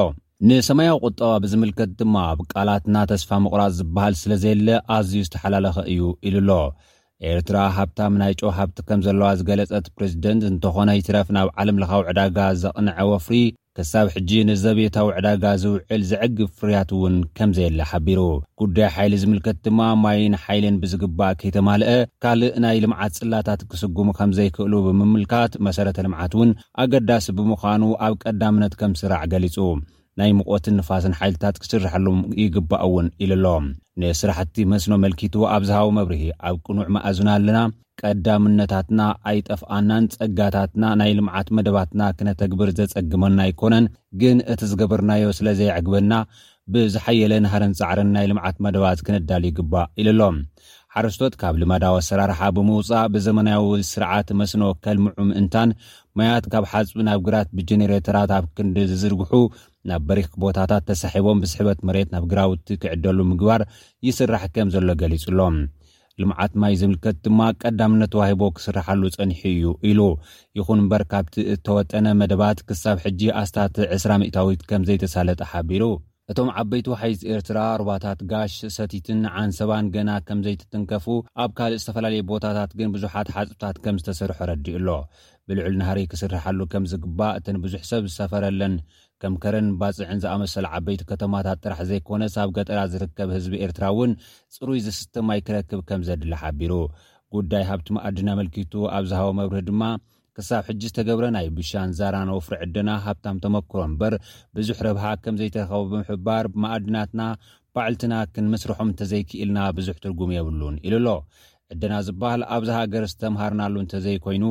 [0.49, 6.69] ንሰማያዊ ቁጠባ ብዝምልከት ድማ ብቃላትና ተስፋ ምቁራፅ ዝበሃል ስለ ዘየለ ኣዝዩ ዝተሓላለኸ እዩ ኢሉ ኣሎ
[7.31, 12.95] ኤርትራ ሃብታ ምናይ ጮ ሃብቲ ከም ዘለዋ ዝገለፀት ፕሬዚደንት እንተኾነ ይትረፍ ናብ ዓለምለካዊ ዕዳጋ ዘቕንዐ
[13.13, 13.39] ወፍሪ
[13.81, 18.21] ክሳብ ሕጂ ንዘቤታ ዊዕዳጋ ዝውዕል ዝዕግብ ፍርያት እውን ከምዘየላ ሓቢሩ
[18.61, 21.91] ጉዳይ ሓይሊ ዝምልከት ድማ ማይን ሓይልን ብዝግባእ ከይተማልአ
[22.25, 26.51] ካልእ ናይ ልምዓት ፅላታት ክስጉሙ ከም ዘይክእሉ ብምምልካት መሰረተ ልምዓት እውን
[26.85, 29.57] ኣገዳሲ ብምዃኑ ኣብ ቀዳምነት ከም ስራዕ ገሊጹ
[30.21, 33.47] ናይ ምቖትን ንፋስን ሓይልታት ክስርሐሎም ይግባእ እውን ኢሉ ኣሎ
[34.03, 37.61] ንስራሕቲ መስኖ መልኪቱ ኣብ ዝሃቦ መብርሂ ኣብ ቅኑዕ መኣዝና ኣለና
[38.03, 43.87] ቀዳምነታትና ኣይጠፍኣናን ጸጋታትና ናይ ልምዓት መደባትና ክነተግብር ዘጸግመና ኣይኮነን
[44.21, 46.13] ግን እቲ ዝገበርናዮ ስለ ዘይዕግበና
[46.75, 50.37] ብዝሓየለ ናሃርን ፃዕርን ናይ ልምዓት መደባት ክነዳል ይግባእ ኢሉ ኣሎም
[50.95, 55.71] ሓርስቶት ካብ ልመዳዊ ኣሰራርሓ ብምውፃእ ብዘመናዊ ስርዓት መስኖ ከልምዑ ምእንታን
[56.19, 59.33] መያት ካብ ሓፅቢ ናብ ግራት ብጀነሬትራት ኣብ ክንዲ ዝዝርግሑ
[59.89, 63.63] ናብ በሪክ ቦታታት ተሳሒቦም ብስሕበት መሬት ናብ ግራውቲ ክዕደሉ ምግባር
[64.09, 65.57] ይስራሕ ከም ዘሎ ገሊጹሎም
[66.21, 70.01] ልምዓት ማይ ዝምልከት ድማ ቀዳምነት ተዋሂቦ ክስርሓሉ ፀኒሑ እዩ ኢሉ
[70.59, 75.85] ይኹን እምበር ካብቲ እተወጠነ መደባት ክሳብ ሕጂ ኣስታት 20ሚታዊት ከምዘይተሳለጠ ሓቢሩ
[76.33, 81.05] እቶም ዓበይቲ ወሓይት ኤርትራ ሩባታት ጋሽ ሰቲትን ዓንሰባን ገና ከም ዘይትትንከፉ
[81.43, 84.89] ኣብ ካልእ ዝተፈላለየ ቦታታት ግን ብዙሓት ሓፅብታት ከም ዝተሰርሖ ረዲኡ ኣሎ
[85.51, 88.75] ብልዕል ናሃር ክስርሓሉ ከም ዝግባእ እተን ብዙሕ ሰብ ዝሰፈረለን
[89.23, 94.13] ከም ከረን ባፅዕን ዝኣመሰለ ዓበይቲ ከተማታት ጥራሕ ዘይኮነ ሳብ ገጠራ ዝርከብ ህዝቢ ኤርትራ እውን
[94.57, 96.73] ፅሩይ ዝስተማይ ክረክብ ከም ዘድላ ሓቢሩ
[97.37, 99.83] ጉዳይ ሃብቲ መኣድና ኣመልኪቱ ኣብዝሃቦ መብርህ ድማ
[100.37, 104.15] ክሳብ ሕጂ ዝተገብረ ናይ ብሻን ዛራን ወፍሪ ዕድና ሃብታም ተመክሮ እምበር
[104.57, 107.23] ብዙሕ ርብሃ ከም ዘይተረኸቡ ብምሕባር ማኣድናትና
[107.77, 111.09] ባዕልትና ክንምስርሖም እንተዘይክኢልና ብዙሕ ትርጉም የብሉን ኢሉ ኣሎ
[111.73, 114.45] ዕድና ዝበሃል ኣብዛ ሃገር ዝተምሃርናሉ እንተ ዘይኮይኑ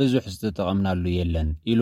[0.00, 1.80] ብዙሕ ዝተጠቐምናሉ የለን ኢሉ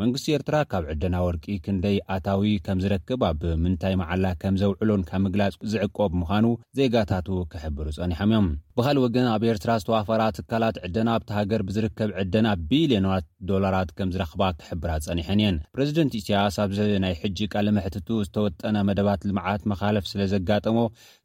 [0.00, 5.20] መንግስቲ ኤርትራ ካብ ዕደና ወርቂ ክንደይ ኣታዊ ከም ዝረክብ ኣብ ምንታይ መዓላ ከም ዘውዕሎን ካብ
[5.24, 6.46] ምግላፅ ዝዕቆ ምዃኑ
[6.78, 8.46] ዜጋታት ክሕብሩ ፀኒሖም እዮም
[8.78, 14.42] ብካልእ ወግን ኣብ ኤርትራ ዝተዋፈራ ትካላት ዕደና ኣብቲ ሃገር ብዝርከብ ዕደና ቢልዮናት ዶላራት ከም ዝረኽባ
[14.60, 20.78] ክሕብራ ፀኒሐን እየን ፕረዚደንት እስያስ ኣብዚ ናይ ሕጂ ቃልመሕትቱ ዝተወጠነ መደባት ልምዓት መካለፍ ስለ ዘጋጠሞ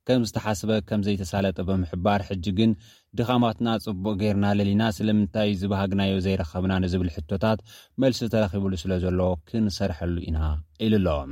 [0.10, 2.72] ከም ዝተሓስበ ከም ዘይተሳለጠ ብምሕባር ሕጂ ግን
[3.18, 7.60] ድኻማትና ፅቡቅ ጌርና ሌሊና ስለምንታይ ዝበሃግናዮ ዘይረኸብና ንዝብል ሕቶታት
[8.02, 10.40] መልሲ ተረኺብሉ ስለ ዘሎ ክንሰርሐሉ ኢና
[10.88, 11.28] ኢሉ ኣሎ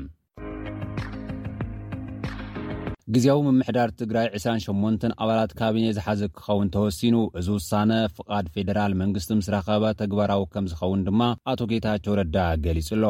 [3.15, 9.49] ግዜዊ ምምሕዳር ትግራይ 28 ኣባላት ካቢነ ዝሓዘ ክኸውን ተወሲኑ እዚ ውሳነ ፍቓድ ፌደራል መንግስቲ ምስ
[9.55, 11.21] ረኸበ ተግባራዊ ከም ዝኸውን ድማ
[11.53, 13.07] ኣቶ ጌታቸው ረዳ ገሊፁ ሎ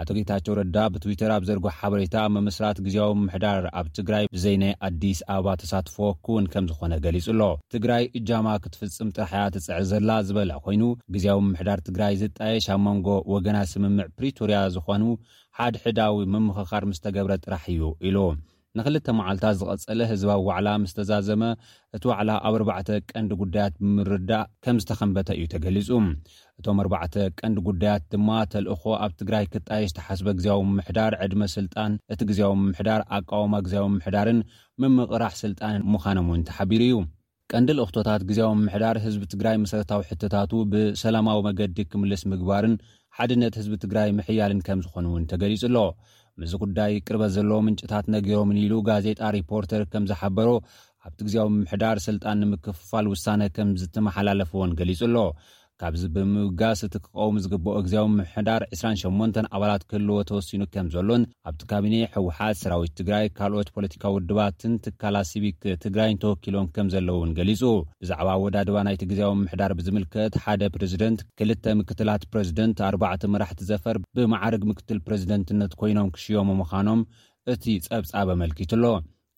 [0.00, 6.44] ኣቶጌታቸው ረዳ ብትዊተር ኣብ ዘርጎ ሓበሬታ መምስራት ግዜያዊ ምሕዳር ኣብ ትግራይ ብዘይናይ ኣዲስ ኣበባ ተሳትፎዎኩውን
[6.52, 7.42] ከም ዝኾነ ገሊጹ ኣሎ
[7.74, 10.82] ትግራይ እጃማ ክትፍፅም ጥራሕያ ትፅዕር ዘላ ዝበላ ኮይኑ
[11.16, 15.04] ግዜያዊ ምሕዳር ትግራይ ዝጣየሽ ኣብ መንጎ ወገናት ስምምዕ ፕሪቶርያ ዝኾኑ
[15.58, 18.18] ሓድ ሕዳዊ ምምኽኻር ምስተገብረ ጥራሕ እዩ ኢሉ
[18.78, 21.42] ንክልተ መዓልታት ዝቐፀለ ህዝባዊ ዋዕላ ምስ ተዛዘመ
[21.96, 25.88] እቲ ዋዕላ ኣብ ኣርባዕተ ቀንዲ ጉዳያት ብምርዳእ ከም ዝተከንበተ እዩ ተገሊፁ
[26.60, 32.20] እቶም ኣርባዕተ ቀንዲ ጉዳያት ድማ ተልእኮ ኣብ ትግራይ ክጣይሽ ዝተሓስበ ግዜዊ ምሕዳር ዕድመ ስልጣን እቲ
[32.30, 34.40] ግዜዊ ምሕዳር ኣቃወማ ግዜዊ ምሕዳርን
[34.84, 36.96] መምቕራሕ ስልጣንን ምዃኖም እውን ተሓቢሩ እዩ
[37.52, 42.74] ቀንዲ ልእኽቶታት ግዜዊ ምሕዳር ህዝቢ ትግራይ መሰረታዊ ሕተታቱ ብሰላማዊ መገዲ ክምልስ ምግባርን
[43.18, 45.76] ሓድነት ህዝቢ ትግራይ ምሕያልን ከም ዝኾኑ እውን ተገሊጹ ኣሎ
[46.40, 50.48] ምዚ ጉዳይ ቅርበት ዘለዎ ምንጭታት ነጊሮምን ኢሉ ጋዜጣ ሪፖርተር ከም ዝሓበሮ
[51.06, 55.16] ኣብቲ ግዜዊ ምምሕዳር ስልጣን ንምክፍፋል ውሳነ ከም ዝተመሓላለፍዎን ገሊፁ ኣሎ
[55.82, 61.94] ካብዚ ብምብጋስ እቲ ክከውም ዝግብኦ እግዜዊ ምምሕዳር 28 ኣባላት ክህልዎ ተወሲኑ ከም ዘሎን ኣብቲ ካቢነ
[62.14, 67.62] ሕወሓት ሰራዊት ትግራይ ካልኦት ፖለቲካዊ ውድባትንትካላ ሲቢክ ትግራይን ተወኪሎም ከም ዘለዉ እውን ገሊፁ
[68.02, 74.64] ብዛዕባ ወዳድባ ናይቲ ግዜዊ ምምሕዳር ብዝምልከት ሓደ ፕረዚደንት ክልተ ምክትላት ፕረዚደንት 4ባዕቲ ምራሕቲ ዘፈር ብመዕርግ
[74.72, 77.00] ምክትል ፕረዝደንትነት ኮይኖም ክሽየም ምዃኖም
[77.54, 78.84] እቲ ጸብጻብ ኣመልኪት ኣሎ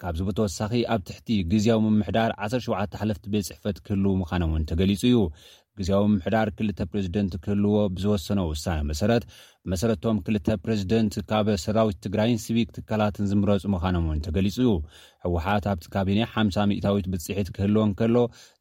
[0.02, 5.16] ካብዚ ብተወሳኺ ኣብ ትሕቲ ግዜያዊ ምምሕዳር 17ሓለፍቲ ቤት ፅሕፈት ክህልው ምዃኖም እውን ተገሊጹ እዩ
[5.80, 9.22] ግዜኦም ምሕዳር ክልተ ፕሬዚደንት ክህልዎ ብዝወሰኖ ውሳነ መሰረት
[9.72, 14.56] መሰረቶም ክልተ ፕሬዚደንት ካብ ሰራዊት ትግራይን ሲቪክ ትካላትን ዝምረፁ ምዃኖም እውን ተገሊፁ
[15.24, 18.16] ሕወሓት ኣብቲ ካቢነ ሓ0 ሚታዊት ብፅሒት ክህልዎን ከሎ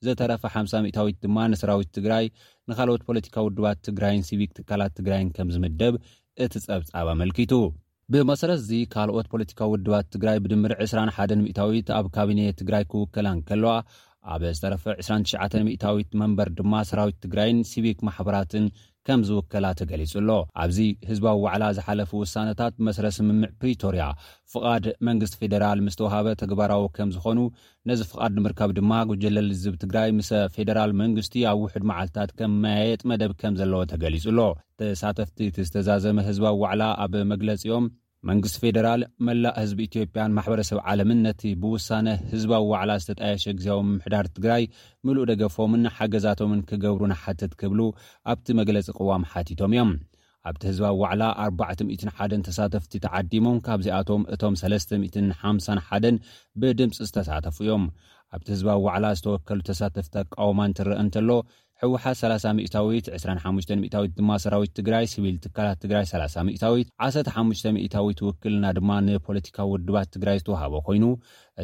[0.07, 2.27] ዘተረፈ ሓ0 ሚታዊት ድማ ንሰራዊት ትግራይ
[2.71, 5.95] ንካልኦት ፖለቲካ ውድባት ትግራይን ሲቪክ ትካላት ትግራይን ከም ዝምደብ
[6.45, 7.53] እቲ ፀብፃብ ኣመልኪቱ
[8.13, 13.75] ብመሰረት እዚ ካልኦት ፖለቲካዊ ውድባት ትግራይ ብድምር 2ራ1ን ሚታዊት ኣብ ካቢነ ትግራይ ክውከላ ከለዋ
[14.33, 18.65] ኣብ ዝተረፈ 299ዊት መንበር ድማ ሰራዊት ትግራይን ሲቪክ ማሕበራትን
[19.07, 20.29] ከም ዝውከላ ተገሊጹሎ
[20.63, 20.77] ኣብዚ
[21.09, 24.03] ህዝባዊ ዋዕላ ዝሓለፉ ውሳነታት መስረ ስምምዕ ፕሪቶርያ
[24.53, 27.39] ፍቓድ መንግስቲ ፌደራል ምስተዋሃበ ተግባራዊ ከም ዝኾኑ
[27.91, 33.01] ነዚ ፍቓድ ንምርካብ ድማ ጉጅለ ልዝብ ትግራይ ምስ ፌደራል መንግስቲ ኣብ ውሕድ መዓልትታት ከም መያየጥ
[33.11, 34.39] መደብ ከም ዘለዎ ተገሊጹሎ
[34.81, 37.87] ተሳተፍቲ እቲ ዝተዛዘመ ህዝባዊ ዋዕላ ኣብ መግለፂ ኦም
[38.29, 44.63] መንግስቲ ፌደራል መላእ ህዝቢ ኢትዮጵያን ማሕበረሰብ ዓለምን ነቲ ብውሳነ ህዝባዊ ዋዕላ ዝተጠየሸ ግዜ ምምሕዳር ትግራይ
[45.05, 47.79] ምሉእ ደገፎምን ሓገዛቶምን ክገብሩ ንሓትት ክብሉ
[48.33, 49.91] ኣብቲ መግለፂ ቅዋም ሓቲቶም እዮም
[50.49, 56.15] ኣብቲ ህዝባዊ ዋዕላ 401 ተሳተፍቲ ተዓዲሞም ካብዚኣቶም እቶም 351
[56.61, 57.83] ብድምፂ ዝተሳተፉ እዮም
[58.35, 61.29] ኣብቲ ህዝባዊ ዋዕላ ዝተወከሉ ተሳተፍቲ ኣቃወማንትረአ እንተሎ
[61.83, 66.89] ሕወሓት 30 ታዊት 25 ታዊት ድማ ሰራዊት ትግራይ ስብል ትካላት ትግራይ 30 ሚታዊት
[67.37, 67.65] 15
[67.95, 71.05] ታዊት ውክልና ድማ ንፖለቲካዊ ውድባት ትግራይ ዝተዋሃቦ ኮይኑ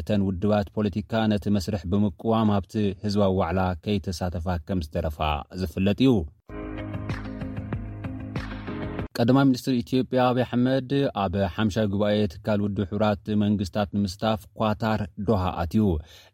[0.00, 5.20] እተን ውድባት ፖለቲካ ነቲ መስርሕ ብምቅዋም ኣብቲ ህዝባዊ ዋዕላ ከይተሳተፋ ከም ዝተረፋ
[5.62, 6.12] ዝፍለጥ እዩ
[9.22, 10.90] ቀዳማ ሚኒስትር ኢትዮጵያ ኣብይ ኣሕመድ
[11.22, 15.86] ኣብ ሓምሻይ ጉባኤ ትካል ውድብ ሕብራት መንግስትታት ንምስታፍ ኳታር ዶሃ ኣትዩ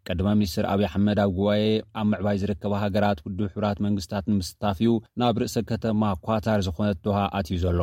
[0.06, 1.62] ቀዳማ ሚኒስትር ኣብዪ ኣሓመድ ኣብ ጉባኤ
[2.00, 4.92] ኣብ ምዕባል ዝርከባ ሃገራት ውድብ ሕብራት መንግስትታት ንምስታፍ እዩ
[5.22, 7.80] ናብ ርእሰ ከተማ ኳታር ዝኾነት ዶሃ ኣትዩ ዘሎ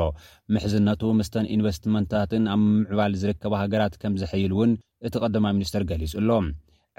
[0.56, 4.74] ምሕዝነቱ ምስተን ኢንቨስትመንታትን ኣብ ምዕባል ዝርከባ ሃገራት ከም ዝሕይል እውን
[5.10, 6.30] እቲ ቀዳማ ሚኒስትር ገሊጹ ኣሎ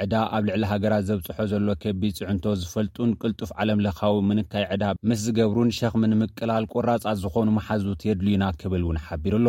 [0.02, 5.18] ዕዳ ኣብ ልዕሊ ሃገራት ዘብፅሖ ዘሎ ከቢ ፅዕንቶ ዝፈልጡን ቅልጡፍ ዓለም ለካዊ ምንካይ ዕዳ ምስ
[5.24, 9.48] ዝገብሩን ሸክሚ ንምቅላል ቆራፃት ዝኾኑ መሓዙ የድልዩና ክብል እውን ሓቢሩ ኣሎ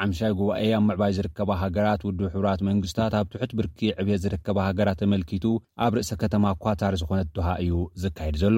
[0.00, 5.00] ሓምሻይ ጉባኤ ኣብ ምዕባይ ዝርከባ ሃገራት ውድብ ሕብራት መንግስትታት ኣብ ትሑት ብርኪ ዕብት ዝርከባ ሃገራት
[5.04, 5.44] ተመልኪቱ
[5.86, 7.74] ኣብ ርእሰ ከተማ ኳታሪ ዝኾነት እትሃ እዩ
[8.04, 8.56] ዝካየድ ዘሎ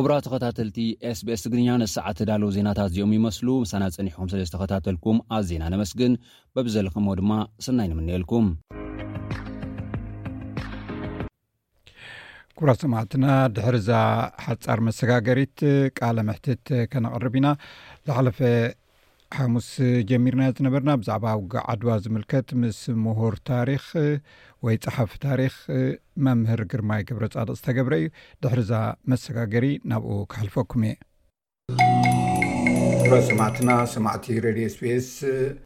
[0.00, 0.76] ክብራ ተከታተልቲ
[1.10, 6.12] ኤስብስ ትግርኛ ነሰዓት ዳለዉ ዜናታት እዚኦም ይመስሉ ምሳና ፀኒሑኩም ስለዝተከታተልኩም ኣዜና ነመስግን
[6.54, 7.30] በብዘለኹምዎ ድማ
[7.64, 8.46] ስናይ ንምንአልኩም
[12.60, 13.90] ኩብራ ሰማዕትና ድሕርዛ
[14.44, 15.58] ሓፃር መሰጋገሪት
[16.00, 17.50] ቃለ ምሕትት ከነቐርብ ኢና
[18.06, 18.38] ዝሓለፈ
[19.36, 19.66] ሓሙስ
[20.10, 23.84] ጀሚርና ዝነበርና ብዛዕባ ውዓድዋ ዝምልከት ምስ ምሁር ታሪክ
[24.66, 25.54] ወይ ፀሓፍ ታሪክ
[26.26, 28.08] መምህር ግርማይ ግብረ ፃልቕ ዝተገብረ እዩ
[28.44, 28.72] ድሕርዛ
[29.12, 30.96] መሰጋገሪ ናብኡ ካሕልፈኩም እየ
[33.08, 35.06] ኣረ ሰማዕትና ሰማዕቲ ሬድዮ ስፔስ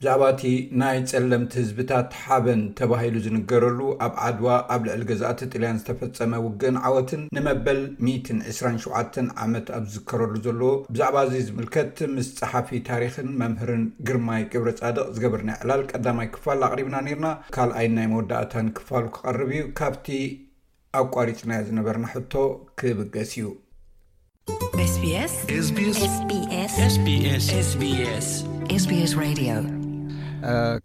[0.01, 0.43] ብዛዕባ እቲ
[0.81, 7.23] ናይ ጸለምቲ ህዝብታት ሓበን ተባሂሉ ዝንገረሉ ኣብ ዓድዋ ኣብ ልዕሊ ገዛእቲ ጥልያን ዝተፈፀመ ውግእን ዓወትን
[7.39, 14.75] ንመበል 127 ዓመት ኣብ ዝዝከረሉ ዘለዎ ብዛዕባ እዙ ዝምልከት ምስ ፀሓፊ ታሪክን መምህርን ግርማይ ግብረ
[14.83, 20.07] ፃድቕ ዝገበርና ይዕላል ቀዳማይ ክፋል ኣቅሪብና ነርና ካልኣይ ናይ መወዳእታን ክፋሉ ክቐርብ እዩ ካብቲ
[21.03, 22.33] ኣቋሪፅና ዝነበርና ሕቶ
[22.83, 23.47] ክብገስ እዩ
[24.93, 25.75] ስ
[29.53, 29.67] uh,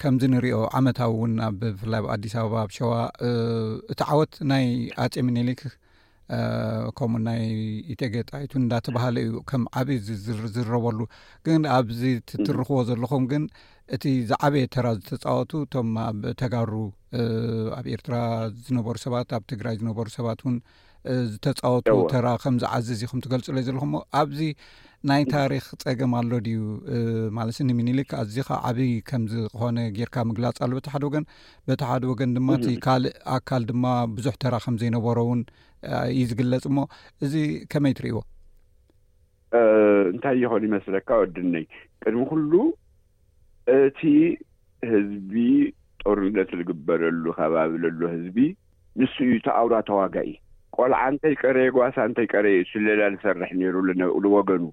[0.02, 2.92] ከምዚ እንሪኦ ዓመታዊ እውን ኣብብፍላይ ኣብኣዲስ ኣበባ ኣብ ሸዋ
[3.28, 4.66] uh, እቲ ዓወት ናይ
[5.06, 5.62] ኣጨሚነሊክ
[6.36, 7.42] uh, ከምኡ ናይ
[7.94, 10.00] ኢተጌጣይቱ እንዳተባሃለ እዩ ከም ዓበይ
[10.56, 11.00] ዝረበሉ
[11.48, 12.02] ግን ኣብዚ
[12.48, 13.46] ትርኽቦ ዘለኹም ግን
[13.98, 16.72] እቲ ዝዓበየ ተራ ዝተፃወቱ እቶም ኣብ ተጋሩ
[17.80, 18.16] ኣብ ኤርትራ
[18.68, 20.58] ዝነበሩ ሰባት ኣብ ትግራይ ዝነበሩ ሰባት እውን
[21.32, 24.40] ዝተፃወቱ ተራ ከም ዝዓዝዝ ይኹም ትገልፅሎ ዩ ዘለኹም ሞ ኣብዚ
[25.10, 26.58] ናይ ታሪክ ፀገም ኣሎ ድዩ
[27.38, 31.26] ማለሲ ንሚኒልክ ኣዚ ከ ዓበይ ከም ዝኮነ ጌርካ ምግላፅ ኣሎ በቲ ሓደ ወገን
[31.68, 35.42] በቲ ሓደ ወገን ድማእቲ ካልእ ኣካል ድማ ብዙሕ ተራ ከም ዘይነበሮ እውን
[36.20, 36.88] ዩ ዝግለጽ ሞ
[37.28, 37.34] እዚ
[37.74, 38.20] ከመይ ትርእይዎ
[40.14, 41.66] እንታይ ይኮን ይመስለካ ወድነይ
[42.04, 42.52] ቅድሚ ኩሉ
[43.76, 44.00] እቲ
[44.92, 45.36] ህዝቢ
[46.04, 48.40] ጦርነት ዝግበለሉ ከባቢ ዘሎ ህዝቢ
[49.00, 50.30] ንስ እዩ ተኣውሮ ተዋጋኢ
[50.76, 53.76] ቆልዓ እንታይ ቀረየ ጓሳ እንታይ ቀረየ ስለላ ዝሰርሕ ነይሩ
[54.24, 54.64] ዝወገኑ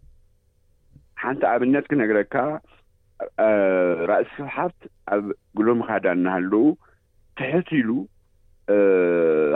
[1.23, 2.35] ሓንቲ ኣብነት ክነግረካ
[4.11, 4.77] ራእሲ ስብሓት
[5.15, 5.25] ኣብ
[5.59, 6.55] ጉሎም ካዳ ናሃለዉ
[7.39, 7.91] ትሕት ኢሉ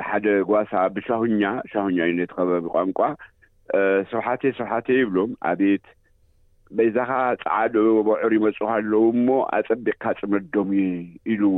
[0.09, 2.99] ሓደ ጓሳ ብሻሁኛ ሻሁኛ ዩነትከበቢ ቋንቋ
[4.11, 5.85] ስብሓቴ ስብሓት ይብሎም ኣብት
[6.77, 7.11] በዛኻ
[7.43, 7.75] ፀዓዶ
[8.09, 9.27] በዑር ይመፁ ካለዉ እሞ
[9.59, 10.71] ኣፀቢቕካ ፅምዶም
[11.33, 11.55] ኢልዎ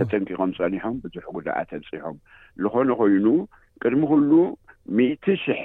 [0.00, 2.16] ተፀንቂቆም ፀኒሖም ብዙሕ ጉዳ ኣተምፂሖም
[2.64, 3.26] ዝኾነ ኮይኑ
[3.86, 4.32] ቅድሚ ኩሉ
[4.96, 5.60] ሚእት ሽሕ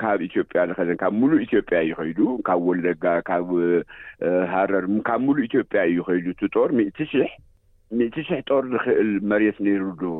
[0.00, 3.48] ካብ ኢትዮጵያ ዝከዘን ካብ ሙሉእ ኢትዮጵያ እዩ ኸይዱ ካብ ወለጋ ካብ
[4.52, 6.78] ሃረር ካብ ሙሉእ ኢትዮጵያ እዩ ኸይዱ እቲ ጦር ሕ
[8.04, 10.12] እት ሽሕ ጦር ዝክእል መሬት ነይሩ ዶ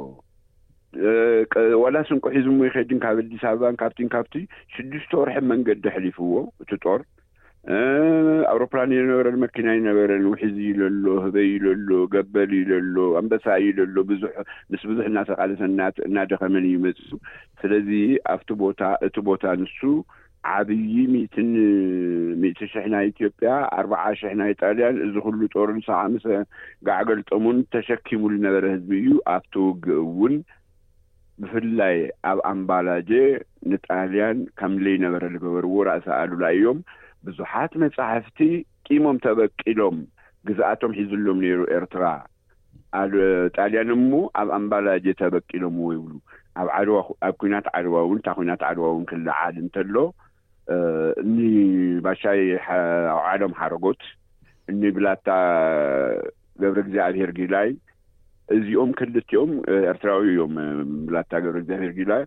[1.83, 4.35] ዋላ ስንቁሒዝሞ ይኸድ ካብ ኣዲስ ኣበባካብቲ ካብቲ
[4.75, 6.33] ሽዱሽተ ወርሒ መንገዲ ኣሕሊፉዎ
[6.65, 7.01] እቲ ጦር
[8.53, 13.95] ኣውሮፕላን የነበረን መኪና ዩነበረን ውሒዙዩ ዘሎ ህበ ዩ ዘሎ ገበል ዩ ዘሎ ኣንበሳ እዩ ዘሎ
[14.09, 14.23] ብዙ
[14.73, 16.99] ምስ ብዙሕ እናተቃለሰት እናደኸመን እዩመፅ
[17.61, 17.91] ስለዚ
[18.33, 19.79] ኣብቲ ቦታ እቲ ቦታ ንሱ
[20.55, 26.25] ዓብይ ን ት ሽሕ ናይ ኢትዮጵያ ኣርባዓ ሽሕ ናይ ጣልያን እዚ ኩሉ ጦር ንሰዓምሰ
[26.89, 30.35] ጋዓገልጦሙን ተሸኪሙ ዝነበረ ህዝቢ እዩ ኣብትውግእእውን
[31.43, 31.97] ብፍላይ
[32.33, 33.11] ኣብ ኣምባላጀ
[33.71, 36.81] ንጣልያን ከምለይነበረ ዝገበርዎ ራእሳ ኣሉላ እዮም
[37.29, 38.39] ብዙሓት መጻሕፍቲ
[38.87, 39.97] ቂሞም ተበቂሎም
[40.49, 42.05] ግዛኣቶም ሒዙሎም ነይሩ ኤርትራ
[43.57, 46.13] ጣልያን ሞ ኣብ ኣምባላጀ ተበቂሎም ዎ ይብሉ
[46.97, 49.95] ዋኣብ ኩናት ዓድዋ እውን እንታ ኩናት ዓድዋ እውን ክልዓል እንተሎ
[52.25, 54.03] ሻይኣዓሎም ሓረጎት
[54.73, 55.29] እኒብላታ
[56.63, 57.69] ገብረ ግዚኣብሔር ጊብላይ
[58.57, 59.51] እዚኦም ክል እትኦም
[59.93, 60.55] ኤርትራዊ እዮም
[61.07, 62.23] ብላታ ገብረ እግዚኣብሔር ጊላይ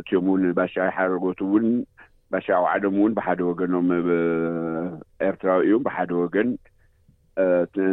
[0.00, 1.66] እትዮም ውን ባሻይ ሓረጎት እውን
[2.32, 3.88] ባሽ ኣብዓሎም እውን ብሓደ ወገኖም
[5.28, 6.48] ኤርትራዊ እዮም ብሓደ ወገን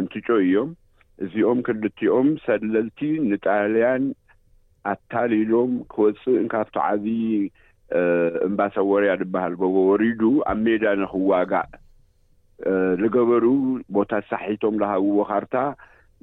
[0.04, 0.70] ንትጮ እዮም
[1.24, 2.98] እዚኦም ክልትኦም ሰለልቲ
[3.30, 4.04] ንጣልያን
[4.92, 7.18] ኣታሊሎም ክወፅእንካብቲ ዓብዪ
[8.48, 11.68] እምባሰወርያ ዝበሃል ቦ ወሪዱ ኣብ ሜዳ ንክዋጋዕ
[13.02, 13.44] ዝገበሩ
[13.96, 15.54] ቦታት ሳሒቶም ዝሃብዎ ካርታ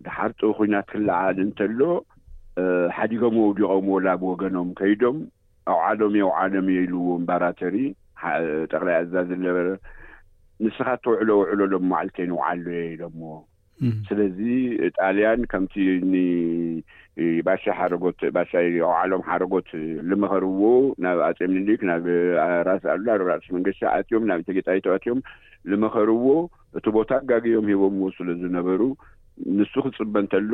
[0.06, 1.80] ድሓርጡ ኩናት ክለዓል እንተሎ
[2.98, 5.18] ሓዲጎም ወውዲቆም ወላብወገኖም ከይዶም
[5.76, 7.76] ኣብዓሎም የኣውዓሎም የኢልዎ ባራተሪ
[8.72, 9.68] ጠቕላይ ኣዛዝ ዝነበረ
[10.66, 13.24] ንስካተውዕሎ ውዕሎ ሎምባዕልከይንውዓሉ የ ኢሎዎ
[14.08, 14.38] ስለዚ
[14.98, 15.74] ጣልያን ከምቲ
[17.48, 19.70] ሻይ ረትባሻይ ኣባዕሎም ሓረጎት
[20.10, 20.62] ልመኸርዎ
[21.06, 22.06] ናብ ኣፀምኒሊክ ናብ
[22.70, 23.06] ራስ ኣሎ
[23.56, 25.20] መንገ ኣትዮም ናብ ኢተጌጣይኣትዮም
[25.72, 26.26] ዝመኸርዎ
[26.80, 28.82] እቲ ቦታ ኣጋግቦም ሂቦምዎ ስለዝነበሩ
[29.60, 30.52] ንሱ ክፅበ እንተሎ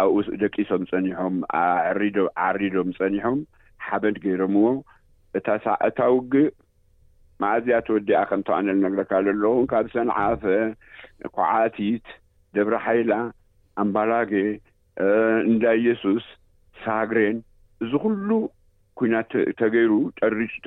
[0.00, 3.38] ኣብኡ ደቂሶም ዝፀኒሖም ኣዓሪዶም ፀኒሖም
[3.86, 4.70] ሓበድ ገይሮምዎ
[5.38, 6.46] እታ ውግእ
[7.42, 10.42] ማእዝያተወዲኣ ከምተባነል ነገረካ ዘለን ካብ ሰንዓፈ
[11.36, 12.06] ኩዓቲት
[12.56, 13.12] ደብረ ሓይላ
[13.82, 14.32] ኣምባላጌ
[15.52, 16.24] እንዳ ኢየሱስ
[16.84, 17.38] ሳግሬን
[17.84, 18.28] እዙ ኩሉ
[19.00, 19.92] ኩናት ተገይሩ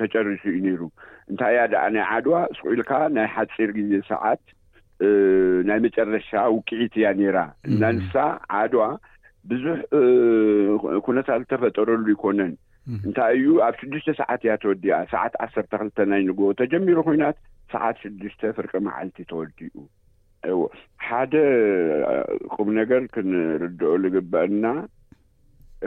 [0.00, 0.82] ተጨርሹ እዩ ነይሩ
[1.30, 4.42] እንታይ እያ ደኣ ናይ ዓድዋ ስቁልካ ናይ ሓፂር ጊዜ ሰዓት
[5.68, 7.38] ናይ መጨረሻ ውቅዒት እያ ነይራ
[7.70, 8.14] እናንሳ
[8.60, 8.84] ዓድዋ
[9.50, 9.76] ብዙሕ
[11.06, 12.52] ኩነታት ዝተፈጠረሉ ይኮነን
[12.88, 17.36] እንታይ እዩ ኣብ ሽዱሽተ ሰዓት እያ ተወዲያ ሰዓት ዓሰርተ ክልተ ናይ ንጎቦ ተጀሚሩ ኩይናት
[17.74, 19.74] ሰዓት ሽዱሽተ ፍርቂ መዓልቲ ተወዲኡ
[21.06, 21.34] ሓደ
[22.54, 24.64] ቅም ነገር ክንርድኦ ዝግበአና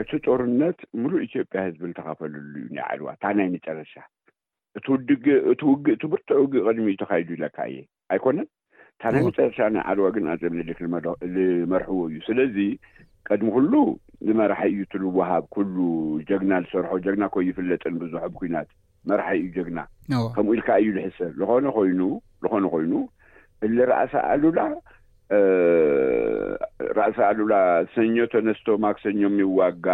[0.02, 3.94] እቲ ጦርነት ሙሉእ ኢትዮጵያ ህዝቢ ዝተኸፈልሉ እዩ ናይ ዓድዋ እታ ናይ መጨረሻ
[4.90, 5.02] ውእ
[6.02, 7.80] ትምርትዕ ውግእ ቅድሚ ተካይዱ ኢለካ እየ
[8.14, 8.48] ኣይኮነን
[8.94, 10.80] እታ ናይ መጨረሻ ናይ ዓድዋ ግን ኣፀብነዴክ
[11.34, 12.56] ዝመርሕዎ እዩ ስለዚ
[13.28, 13.72] ቀድሚ ኩሉ
[14.28, 15.76] ንመራሒ እዩትልውሃብ ኩሉ
[16.28, 18.68] ጀግና ዝሰርሖ ጀግና ኮይፍለጠን ብዙሖ ብ ኩናት
[19.10, 19.80] መራሒ እዩ ጀግና
[20.34, 22.00] ከምኡ ኢልካ እዩ ልሕሰብ ኾነ ኮይኑ
[22.44, 22.92] ዝኾነ ኮይኑ
[23.66, 24.60] እለ ራእሳ ኣሉላ
[26.98, 27.54] ራእሳ ኣሉላ
[27.94, 29.86] ሰኞቶ ነስቶ ማክሰኞም ዋጋ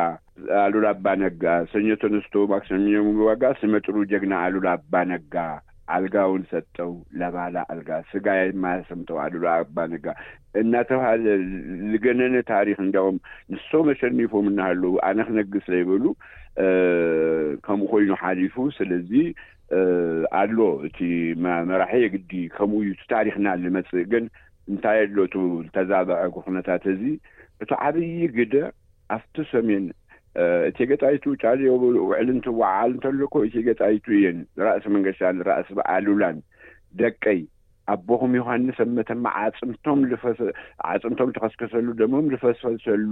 [0.64, 2.84] ኣሉላ ኣባነጋ ሰኞቶ ነስቶ ማክሰም
[3.30, 5.34] ዋጋ ስመጥሩ ጀግና ኣሉላ ኣባነጋ
[5.96, 8.26] አልጋ ውን ሰጥጠው ለባላ ኣልጋ ስጋ
[8.62, 10.06] ማያሰም ተዋዕሉ ኣባነጋ
[10.60, 11.26] እናተባሃለ
[11.92, 13.16] ዝገነነ ታሪክ እንዲም
[13.54, 16.04] ንሶም ኣሸኒፎም እናሃለዉ ኣነ ክነግስ ዘይበሉ
[17.66, 19.12] ከምኡ ኮይኑ ሓሊፉ ስለዚ
[20.40, 20.56] ኣሎ
[20.88, 20.98] እቲ
[21.70, 24.24] መራሕ ግዲ ከምኡዩ ታሪክና ዝመፅእ ግን
[24.72, 25.16] እንታይ ኣሎ
[25.66, 27.04] ዝተዛበዐ ኩነታት እዚ
[27.62, 28.54] እቶ ዓብይ ግደ
[29.16, 29.84] ኣብቲ ሰሜን
[30.68, 31.70] እቲ ገጣይቱ ጫልዮ
[32.08, 36.36] ውዕል ንትዋዓል እንተለኮ እቲ ገጣይቱ እየን ዝራእሲ መንገሽቲ ዝራእስ ኣሉላን
[37.00, 37.40] ደቀይ
[37.92, 39.24] ኣቦኹም ዮሃንስ ኣብመተማ
[39.70, 43.10] ምቶምዓፅምቶም ትኸስከሰሉ ደሞም ዝፈስፈሰሉ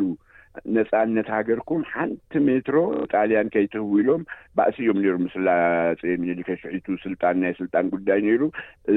[0.76, 2.76] ነፃነት ሃገርኩም ሓንቲ ሜትሮ
[3.12, 4.22] ጣልያን ከይትህው ኢሎም
[4.58, 8.42] በእሲእዮም ነሩ ምስሉላፅ ሚኒሊከሽዒቱ ስልጣን ናይ ስልጣን ጉዳይ ነይሩ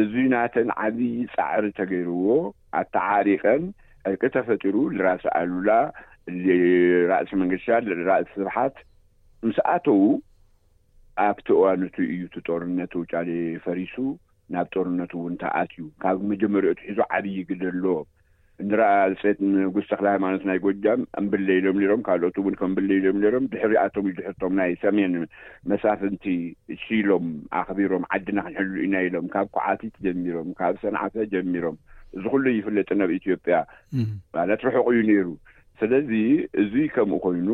[0.01, 1.03] እዙ ናተን ዓብዪ
[1.35, 2.27] ፃዕሪ ተገይርዎ
[2.81, 3.63] ኣተዓሪቀን
[4.09, 5.71] ዕርቂ ተፈጢሩ ዝራእሲ ኣሉላ
[7.11, 7.63] ራእሲ መንግሻ
[8.11, 8.77] ራእሲ ሰብሓት
[9.47, 10.01] ምስኣተዉ
[11.27, 13.29] ኣብቲ እዋኑት እዩቲ ጦርነት ውጫሌ
[13.65, 13.95] ፈሪሱ
[14.53, 17.95] ናብ ጦርነት እውን ተኣትዩ ካብ መጀመሪኦት ሒዞ ዓብይ ግደ ሎዎ
[18.69, 18.87] ንረኣ
[19.21, 25.13] ፀት ንጉስተክሊ ሃይማኖት ናይ ጎጃም እምብለኢሎም ሮም ካልኦት እውን ከምብለኢሎም ሮም ድሕሪኣቶም ይድሕቶም ናይ ሰሜን
[25.71, 26.25] መሳፍንቲ
[26.83, 27.25] ሽኢሎም
[27.59, 31.77] ኣኽቢሮም ዓዲና ክንሕሉ ኢና ኢሎም ካብ ኩዓቲት ጀሚሮም ካብ ሰንዓተ ጀሚሮም
[32.17, 33.57] እዚ ኩሉ ይፍለጥ ናብ ኢትዮጵያ
[34.35, 35.27] ባለትርሑቅ እዩ ነይሩ
[35.81, 36.11] ስለዚ
[36.61, 37.49] እዙ ከምኡ ኮይኑ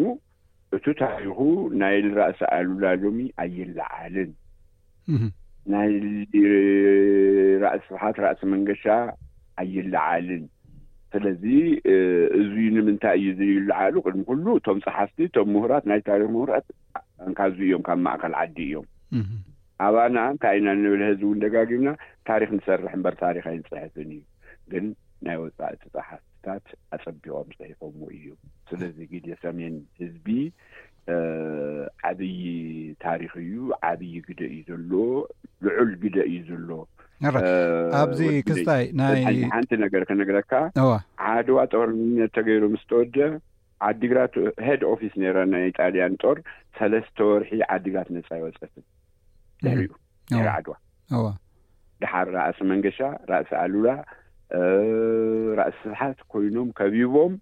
[0.75, 1.38] እቲ ታሪኹ
[1.82, 4.32] ናይራእሲ ኣልላሎሚ ኣይላዓልን
[5.73, 5.93] ናይ
[7.63, 8.84] ራእሲ ሓት ራእሲ መንገሻ
[9.63, 10.43] ኣይላዓልን
[11.13, 11.43] ስለዚ
[12.39, 16.65] እዙይ ንምንታይ እዩ ዘይልዓሉ ቅድሚ ኩሉ እቶም ፀሓፍቲ እቶም ምሁራት ናይ ታሪክ ምሁራት
[17.32, 18.88] ንካዙ እዮም ካብ ማእከል ዓዲ እዮም
[19.86, 21.89] ኣባና እንታይ ይና ንብል ህዚ እውን ደጋጊምና
[22.30, 24.21] ታሪክ ንሰርሕ እምበር ታሪክ ይንፅሕፍን እዩ
[24.73, 24.86] ግን
[25.25, 26.25] ናይ ወፃኢቲ ፀሓፍቲ
[26.95, 28.26] ኣፀቢቆም ፅሒምዎ እዩ
[28.70, 30.28] ስለዚ ግዜ ሰሜን ህዝቢ
[32.10, 32.39] ዓብይ
[33.06, 33.54] ታሪክ እዩ
[33.89, 34.91] ዓብይ ግደ እዩ ዘሎ
[35.66, 40.64] ልዑል ግደ እዩ ዘሎኣብዚ ክስሓንቲ ነገር ነገረካዓ
[41.34, 41.91] ዓድዋ ጦር
[42.38, 43.18] ተገይሩ ምስተወደ
[43.89, 44.36] ዓዲግራት
[44.68, 46.38] ሄድ ኦፊስ ነራ ናይ ኢጣልያን ጦር
[46.78, 48.84] ሰለስተ ወርሒ ዓዲግራት ነፃ ይወፀትን
[49.66, 49.91] ድኡ
[50.58, 50.74] ዓድዋ
[52.04, 52.98] ድሓር ራእሲ መንገሻ
[53.32, 53.89] ራእሲ ኣሉላ
[55.60, 57.34] ራእሲ ስብሓት ኮይኖም ከቢሂቦም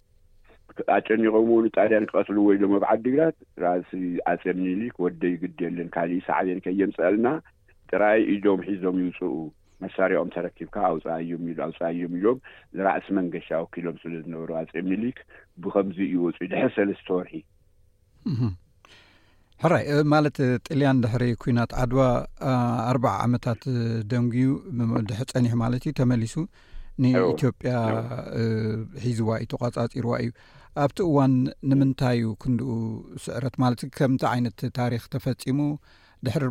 [1.07, 3.89] ጨኒኮም ውን ጣልያን ክቀትሉ ወይዶም ኣብዓዲግራት ራእሲ
[4.31, 7.27] ኣፀምኒሊክ ወደይ ግድየለን ካሊእ ሰዕብየን ከየምፅአልና
[7.91, 9.31] ጥራይ ኢዶም ሒዞም ይውፅኡ
[9.83, 12.37] መሳሪኦም ተረኪብካ ኣውፃዮም ኢ ኣውፃኣዮም ኢዮም
[12.77, 15.17] ዝራእሲ መንገሻ ወኪሎም ስለዝነበሩ ኣፀምኒሊክ
[15.63, 17.33] ብከምዚ ይወፅኢ ድሕር ሰለስተ ወርሒ
[19.63, 20.37] ሕራይ ማለት
[20.67, 22.01] ጥልያን ድሕሪ ኩናት ዓድዋ
[22.91, 23.61] ኣርባዓ ዓመታት
[24.13, 24.47] ደንጉዩ
[25.09, 26.35] ድ ፀኒሑ ማለት እዩ ተመሊሱ
[27.03, 27.71] ንኢትዮጵያ
[29.03, 30.29] ሒዝዋ እዩ ተቋጻፂርዋ እዩ
[30.83, 31.33] ኣብቲ እዋን
[31.69, 32.69] ንምንታይዩ ክንድኡ
[33.25, 35.59] ስዕረት ማለት ከምቲ ዓይነት ታሪክ ተፈፂሙ
[36.25, 36.45] ድሕሪ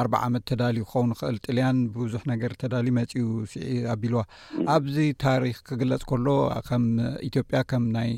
[0.00, 3.22] ኣርባ ዓመት ተዳልዩ ክኸውን ክእል ጥልያን ብብዙሕ ነገር ተዳልዩ መፅኡ
[3.94, 4.20] ኣቢልዋ
[4.74, 6.26] ኣብዚ ታሪክ ክግለጽ ከሎ
[6.68, 6.84] ከም
[7.28, 8.10] ኢትዮጵያ ከም ናይ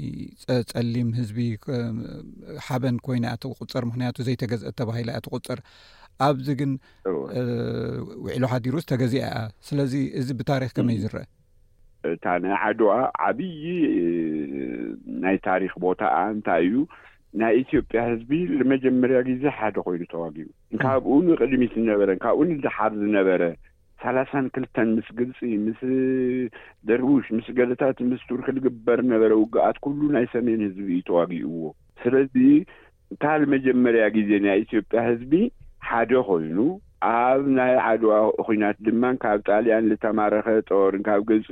[0.72, 1.38] ፀሊም ህዝቢ
[2.68, 5.60] ሓበን ኮይናእያ ተቁፅር ምክንያቱ ዘይተገዝአ ተባሂላ ያ ትቁፅር
[6.28, 6.72] ኣብዚ ግን
[8.24, 9.38] ውዒሉ ሓዲሩስ ተገዚአ እያ
[9.68, 11.24] ስለዚ እዚ ብታሪክ ከመይ ዝርአ
[12.08, 12.90] እታ ናይ ዓድዋ
[13.28, 13.56] ዓብይ
[15.22, 16.00] ናይ ታሪክ ቦታ
[16.34, 16.76] እንታይ እዩ
[17.40, 18.30] ናይ ኢትዮጵያ ህዝቢ
[18.60, 20.46] ንመጀመርያ ጊዜ ሓደ ኮይኑ ተዋጊኡ
[20.84, 23.42] ካብኡ ንቅድሚት ዝነበረ ካብኡ ንድሓር ዝነበረ
[24.04, 25.80] ሰላሳን ክልተን ምስ ግልፂ ምስ
[26.90, 31.64] ደርቡሽ ምስ ገለታት ምስ ቱርክልግበር ነበረ ውግኣት ኩሉ ናይ ሰሜን ህዝቢ እ ተዋጊኡዎ
[32.02, 32.34] ስለዚ
[33.14, 33.22] እንታ
[33.54, 35.34] መጀመርያ ጊዜ ናይ ኢትዮጵያ ህዝቢ
[35.88, 36.58] ሓደ ኮይኑ
[37.08, 38.14] ኣብ ናይ ዓድዋ
[38.46, 41.48] ኩናት ድማ ካብ ጣልያን ዝተማረኸ ጦር ካብ ግልፂ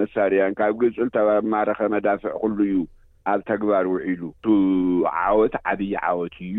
[0.00, 2.78] መሳርያ ካብ ግልፂ ዝተማረኸ መዳፍዕ ኩሉ እዩ
[3.32, 4.44] ኣብ ተግባር ውዒሉ እቱ
[5.26, 6.58] ዓወት ዓብዪ ዓወት እዩ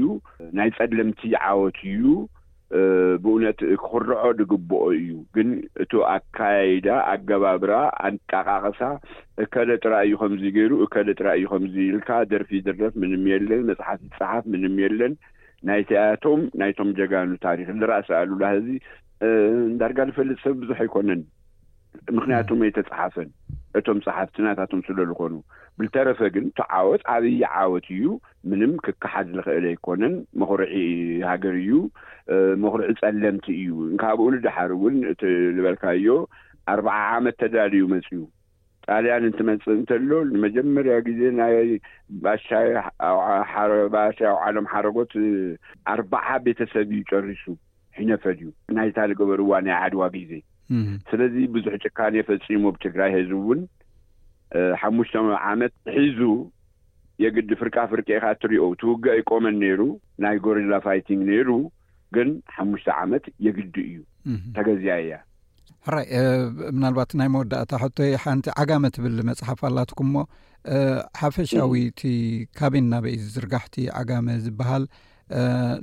[0.60, 2.04] ናይ ጸለምቲ ዓወት እዩ
[3.24, 5.50] ብእውነት ክኽርዖ ዝግብኦ እዩ ግን
[5.86, 7.74] እቱ ኣካይዳ ኣገባብራ
[8.08, 8.82] ኣጠቃቅሳ
[9.46, 15.16] እከደ ጥራ እዩ ከምዚ ገይሩ እከደ ጥራ እዩ ከምዝብልካ ደርፊ ይድረፍ ምንምየለን መፅሓፍቲ ፅሓፍ ምንምየለን
[15.70, 18.70] ናይቲያቶም ናይቶም ጀጋኑ ታሪክ ዝረእሰ ኣሉላ ሕዚ
[19.74, 21.22] ንዳርጋ ዝፈልጥ ሰብ ብዙሕ ኣይኮነን
[22.18, 23.28] ምክንያቱ ይ ተፅሓፈን
[23.80, 25.34] እቶም ፀሓፍቲናታቶም ስለዝኮኑ
[25.80, 28.06] ብልተረፈ ግን እተዓወት ዓብዪ ዓወት እዩ
[28.50, 30.74] ምንም ክከሓድ ዝክእል ኣይኮነን መኩሪዒ
[31.32, 31.72] ሃገር እዩ
[32.64, 36.06] መኩሪዒ ጸለምቲ እዩ ካብኡ ሉድሓር እውን እ ዝበልካዮ
[36.74, 38.20] ኣርባዓ ዓመት ተዳልዩ መፅዩ
[38.88, 41.56] ጣልያን እንትመፅእ እንተሎ ንመጀመርያ ጊዜ ናይ
[42.48, 42.90] ሻባሻ
[44.46, 45.14] ኣውዓሎም ሓረጎት
[45.94, 47.44] ኣርባዓ ቤተሰብ እዩ ጨሪሱ
[48.00, 50.32] ሒነፈል እዩ ናይ ታሊ ገበርዋ ናይ ዓድዋ ጊዜ
[51.12, 53.62] ስለዚ ብዙሕ ጭካን የፈፂሞ ብትግራይ ሒዙእውን
[54.82, 55.16] ሓሙሽተ
[55.52, 56.20] ዓመት ሒዙ
[57.24, 59.82] የግዲ ፍርቃፍርቄኢካ እትርዮ ትውግ ይቆመን ነይሩ
[60.24, 61.50] ናይ ጎሪላ ፋይቲንግ ነይሩ
[62.16, 63.98] ግን ሓሙሽተ ዓመት የግዲ እዩ
[64.58, 65.14] ተገዝያ እያ
[65.94, 66.06] ራይ
[66.76, 70.24] ምናልባት ናይ መወዳእታ ሕቶይ ሓንቲ ዓጋመ ትብል መፅሓፍ ኣላትኩም ሞ
[71.22, 72.12] ሓፈሻዊ ቲ
[72.58, 74.84] ካበይናበኢ ዝርጋሕቲ ዓጋመ ዝበሃል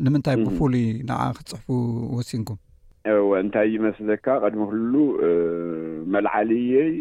[0.04, 1.68] ንምንታይ ብፍሉይ ንዓ ክትፅሕፉ
[2.16, 2.58] ወሲንኩም
[3.12, 4.94] እወ እንታይ ይመስለካ ቅድሚ ኩሉ
[6.14, 6.92] መላዓልየይ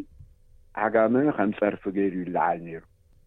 [0.87, 2.81] ዓጋመ ከም ፀርፊ ገይሩ ዩ ላዓል ነይሩ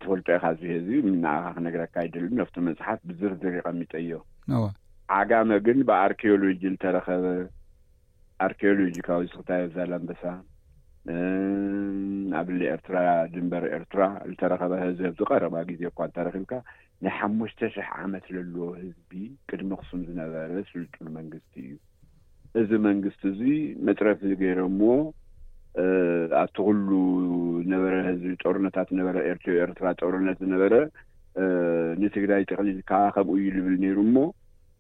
[0.04, 4.20] ተፈልጦ ኢካዝህዚ ምንኣኻ ክነገረካ ኣይደሉ ነፍቶ መፅሓፍ ብዝርድር ይቐሚጠ ዮ
[4.62, 4.64] ዋ
[5.22, 7.24] ዓጋመ ግን ብኣርኬኦሎጂ ዝተረኸበ
[8.46, 10.22] ኣርኬኦሎጂካዊ ስክታይ ኣዛላ ንበሳ
[12.40, 12.96] ኣብለ ኤርትራ
[13.34, 16.52] ድንበር ኤርትራ ዝተረከበ እዚ ኣብዝቀረባ ግዜ እኳ ተረኪብካ
[17.04, 19.12] ናይ ሓሙሽተ ሽሕ ዓመት ዘለዎ ህዝቢ
[19.50, 21.72] ቅድሚ ኣክሱም ዝነበረ ስልጡን መንግስቲ እዩ
[22.60, 23.40] እዚ መንግስቲ እዙ
[23.88, 24.82] መፅረፊ ገይረ እሞ
[26.42, 26.88] ኣብቲ ኩሉ
[27.72, 30.74] ነበረ ህዝቢ ጦርነታት ነበረ ር ኤርትራ ጦርነት ዝነበረ
[32.04, 34.16] ንትግራይ ጥቅሊልካ ከምኡ እዩ ዝብል ነይሩ እሞ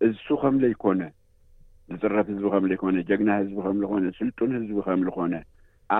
[0.08, 1.02] እሱ ከምዘይኮነ
[1.90, 5.34] ዝፅረፍ ህዝቢ ከምዘይኮነ ጀግና ህዝቢ ከምዝኮነ ስልጡን ህዝቢ ከምዝኮነ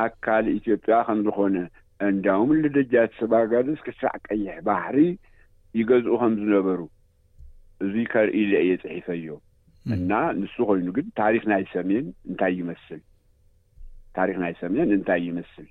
[0.01, 1.57] ኣካል ኢትዮጵያ ከምዝኮነ
[2.09, 4.97] እንዳውም ልደጃ ሰባጋዶስ ክስራዕ ቀይሕ ባህሪ
[5.78, 6.80] ይገዝኡ ከም ዝነበሩ
[7.87, 9.26] እዙይ ከርኢ ዘአየ ፅሒፈዮ
[9.95, 10.11] እና
[10.41, 13.01] ንሱ ኮይኑ ግን ታሪኽ ናይ ሰሜን እንታይ ይመስል
[14.18, 15.68] ታሪክ ናይ ሰሜን እንታይ ይመስል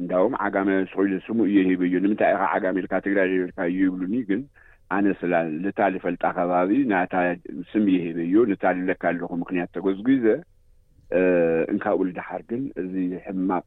[0.00, 4.40] እንዳውም ዓጋመስኮኢሎስሙ እየ የሂበ ዮ ንምንታይ ኢኻ ዓጋሜልካ ትግራይ ቤርካ እዩ ይብሉኒ ግን
[4.94, 7.14] ኣነ ስላ ልታ ልፈልጣ ኸባቢ ናታ
[7.70, 10.34] ስም የሂበ ዩ ነታልለካ ኣለኩ ምክንያት ተገዝጉ ዘ
[11.72, 12.92] እንካብኡ ዝድሓር ግን እዚ
[13.24, 13.66] ሕማቅ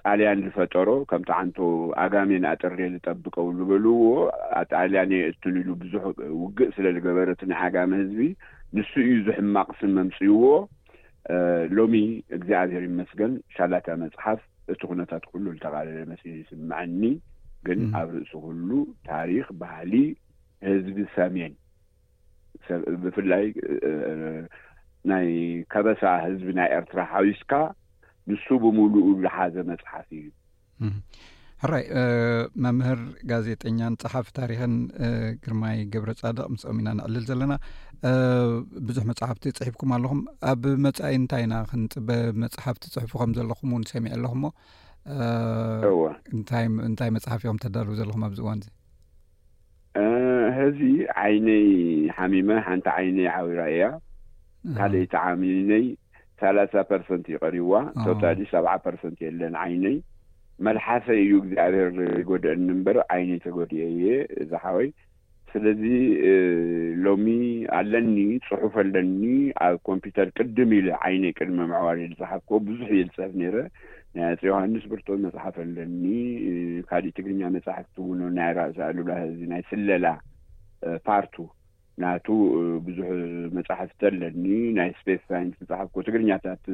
[0.00, 1.58] ጣልያን ዝፈጠሮ ከምቲ ዓንቱ
[2.04, 3.94] ኣጋሜን ኣጠሬየ ዝጠብቀው ዝበልዎ
[4.60, 6.02] ኣጣልያን የ እትን ኢሉ ብዙሕ
[6.42, 8.20] ውግእ ስለ ዝገበረት ና ኣጋሚ ህዝቢ
[8.78, 10.42] ንሱ እዩ ዝሕማቅ ስም መምፅይዎ
[11.78, 11.94] ሎሚ
[12.38, 14.42] እግዚኣብሔር ይመስገን ሻላተ መፅሓፍ
[14.74, 17.02] እቲ ኩነታት ኩሉ ዝተቃልለ መሲሉ ይስምዐኒ
[17.68, 18.68] ግን ኣብ ርእሲ ኩሉ
[19.10, 19.92] ታሪክ ባህሊ
[20.68, 21.52] ህዝቢ ሰሜን
[23.04, 23.44] ብፍላይ
[25.10, 25.28] ናይ
[25.72, 27.52] ከበሳ ህዝቢ ናይ ኤርትራ ሓዊስካ
[28.30, 30.24] ንሱ ብምሉእ ዝሓዘ መፅሓፍ እዩ
[31.62, 31.84] ሕራይ
[32.64, 33.00] መምህር
[33.30, 34.72] ጋዜጠኛን ፀሓፊ ታሪክን
[35.44, 37.54] ግርማይ ግብረ ጻድቅ ምስኦም ኢና ንዕልል ዘለና
[38.88, 44.42] ብዙሕ መፅሓፍቲ ፅሒፍኩም ኣለኹም ኣብ መፃኢ እንታይኢና ክንፅበብ መፅሓፍቲ ፅሕፉ ከም ዘለኹም እውን ሰሚዑ ኣለኹሞ
[45.10, 48.72] እዎእንታይ መፅሓፍ ም ተዳርቡ ዘለኹም ኣብዚ እዋን እዚ
[50.58, 50.80] ህዚ
[51.24, 51.66] ዓይነይ
[52.16, 53.84] ሓሚመ ሓንቲ ዓይነይ ዓዊራ እያ
[54.78, 55.84] ካልእይ ቲ ዓሚነይ
[56.40, 57.74] ሳላሳ ፐርሰንት ይቀሪብዋ
[58.06, 59.96] ቶታሊ ሰብዓ ርሰንት የለን ዓይነይ
[60.66, 61.88] መልሓሰይ እዩ እግዚኣብሔር
[62.30, 64.04] ጎደአኒምበር ዓይነይ ተጎዲአ የ
[64.42, 64.88] እዛ ሓወይ
[65.52, 65.82] ስለዚ
[67.04, 67.26] ሎሚ
[67.78, 68.16] ኣለኒ
[68.48, 69.22] ፅሑፍ ኣለኒ
[69.66, 73.56] ኣብ ኮምፒተር ቅድም ኢ ዓይነይ ቅድሚ ምዕዋር ዝፅሓፍኮ ብዙሕ የ ዝፅሕፍ ነይረ
[74.16, 76.04] ናይ እፂ ዮሃንስ ብርቶ መፅሓፍ ኣለኒ
[76.90, 80.06] ካዲእ ትግርኛ መጻሕፍቲ እውን ናይ ራእሳ ኣልብላ ዚ ናይ ስለላ
[81.08, 81.34] ፓርቱ
[82.02, 82.26] ናቱ
[82.86, 83.08] ብዙሕ
[83.56, 84.44] መፃሕፍቲ ኣለኒ
[84.78, 86.64] ናይ ስፔስ ሳይንስ ዝፅሓፍክዎ ትግርኛታት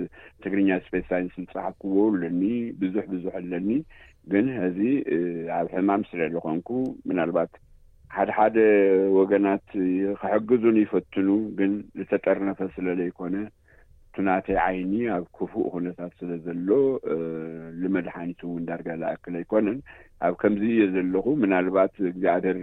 [0.45, 2.43] ትግርኛ ስፔስ ሳይንስ ዝፅሓፍክዎ ኣለኒ
[2.81, 3.69] ብዙሕ ብዙሕ ኣለኒ
[4.33, 4.79] ግን እዚ
[5.59, 6.69] ኣብ ሕማም ስለ ሊኮንኩ
[7.11, 7.53] ምናልባት
[8.17, 8.57] ሓደ ሓደ
[9.19, 9.67] ወገናት
[10.23, 11.29] ክሕግዙን ይፈትኑ
[11.59, 13.35] ግን ዝተጠርነፈ ስለለይኮነ
[14.17, 16.69] ቱናተይ ዓይኒ ኣብ ክፉእ ኩነታት ስለ ዘሎ
[17.83, 19.79] ንመድሓኒት እውን እዳርጋ ዝእክል ኣይኮነን
[20.27, 22.59] ኣብ ከምዚ እየ ዘለኹ ምናልባት እግዚኣብሔር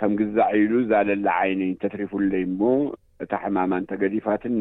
[0.00, 2.60] ከም ግዛዒኢሉ ዛለላ ዓይነይ ተትሪፉለይ እሞ
[3.24, 4.60] እታ ሕማማንተገዲፋትኒ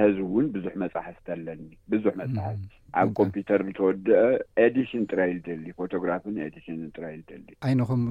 [0.00, 2.68] ህዚእውን ብዙሕ መጻሕፍቲ ኣለኒ ብዙሕ መፅሕፍቲ
[3.00, 4.20] ኣብ ኮምፒተር ዝተወድአ
[4.64, 8.02] ኤዲሽን ጥራይ ልደሊ ፎቶግራፍን ኤዲሽንን ጥራ ይ ልደሊ ዓይንኹም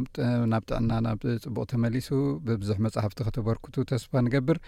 [0.51, 2.09] ናብ ጥዕና ናብ ጽቡቕ ተመሊሱ
[2.49, 4.59] ብብዙሕ መጻሕፍቲ ከተበርክቱ ተስፋ ንገብር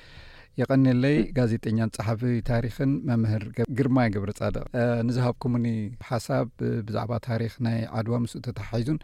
[0.62, 3.43] የቀኒለይ ጋዜጠኛን ፀሓፊ ታሪክን መምህር
[3.78, 4.66] ግርማይ ገብረ ጻድቅ
[5.08, 5.66] ንዝሃብኩምኒ
[6.10, 6.45] ሓሳብ
[6.88, 8.99] ብዛዕባ ታሪክ ናይ ዓድዋ ምስኡ ተተሓሒዙን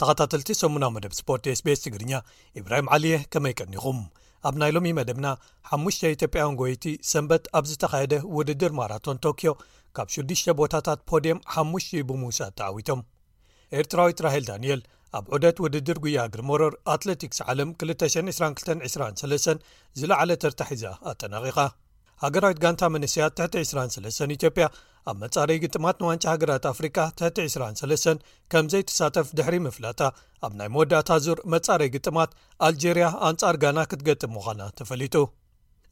[0.00, 2.12] ተኸታተልቲ ሰሙና መደብ ስፖርት sቤስ ትግርኛ
[2.60, 3.98] ኢብራሂም ዓሊየ ከመይቀኒኹም
[4.48, 5.26] ኣብ ናይ ሎሚ መደብና
[5.78, 9.50] 5ሽተ ኢትዮጵያን ጎይቲ ሰንበት ኣብ ዝተካየደ ውድድር ማራቶን ቶክዮ
[9.98, 13.02] ካብ ሽዱሽተ ቦታታት ፖዲየም ሓሙሽዩ ብሙሳት ተዓዊቶም
[13.78, 14.80] ኤርትራዊት ራሂል ዳንኤል
[15.16, 19.64] ኣብ ዑደት ውድድር ጉያግሪመሮር ኣትለቲክስ ዓለም 222 23
[20.00, 21.58] ዝለዓለ ተርታሒ ዛ ኣጠናቂቓ
[22.24, 24.66] ሃገራዊት ጋንታ መንስትያት 23 ኢትዮጵያ
[25.10, 30.00] ኣብ መጻረይ ግጥማት ንዋንጫ ሃገራት ኣፍሪካ 23 ከም ዘይተሳተፍ ድሕሪ ምፍላጣ
[30.46, 32.32] ኣብ ናይ መወዳእታ ዙር መጻረይ ግጥማት
[32.68, 35.16] ኣልጀርያ ኣንጻር ጋና ክትገጥም ምዃና ተፈሊጡ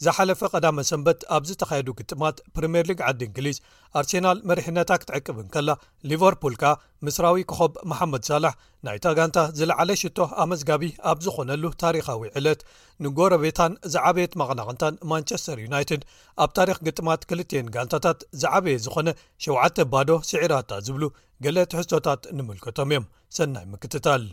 [0.04, 3.56] ዝሓለፈ ቀዳመ ሰንበት ኣብ ዝተኻየዱ ግጥማት ፕሪምየር ሊግ ዓዲ እንግሊዝ
[3.98, 5.70] ኣርሴናል መሪሒነታ ክትዕቅብን ከላ
[6.10, 6.72] ሊቨርፑል ከኣ
[7.06, 8.54] ምስራዊ ክኸብ መሓመድ ሳላሕ
[8.86, 12.62] ናይታ ጋንታ ዝለዓለ ሽቶ ኣመዝጋቢ ኣብ ዝኾነሉ ታሪካዊ ዕለት
[13.06, 16.04] ንጎረ ቤታን ዝዓበየት መቐናቕንታን ማንቸስተር ዩናይትድ
[16.44, 19.08] ኣብ ታሪክ ግጥማት ክልን ጋንታታት ዝዓበየ ዝኾነ
[19.48, 21.04] 7 ባዶ ስዒራታ ዝብሉ
[21.46, 24.24] ገለ ትሕዝቶታት ንምልከቶም እዮም ሰናይ ምክትታል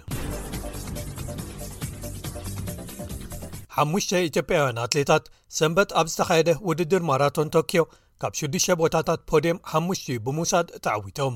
[3.81, 5.25] 5ሙ ኢትዮጵያውያን ኣትሌታት
[5.59, 7.83] ሰንበት ኣብ ዝተኻየደ ውድድር ማራቶን ቶክዮ
[8.21, 11.35] ካብ 6ዱ ቦታታት ፖዴም 5ሙሽዩ ብምውሳድ ተዓዊቶም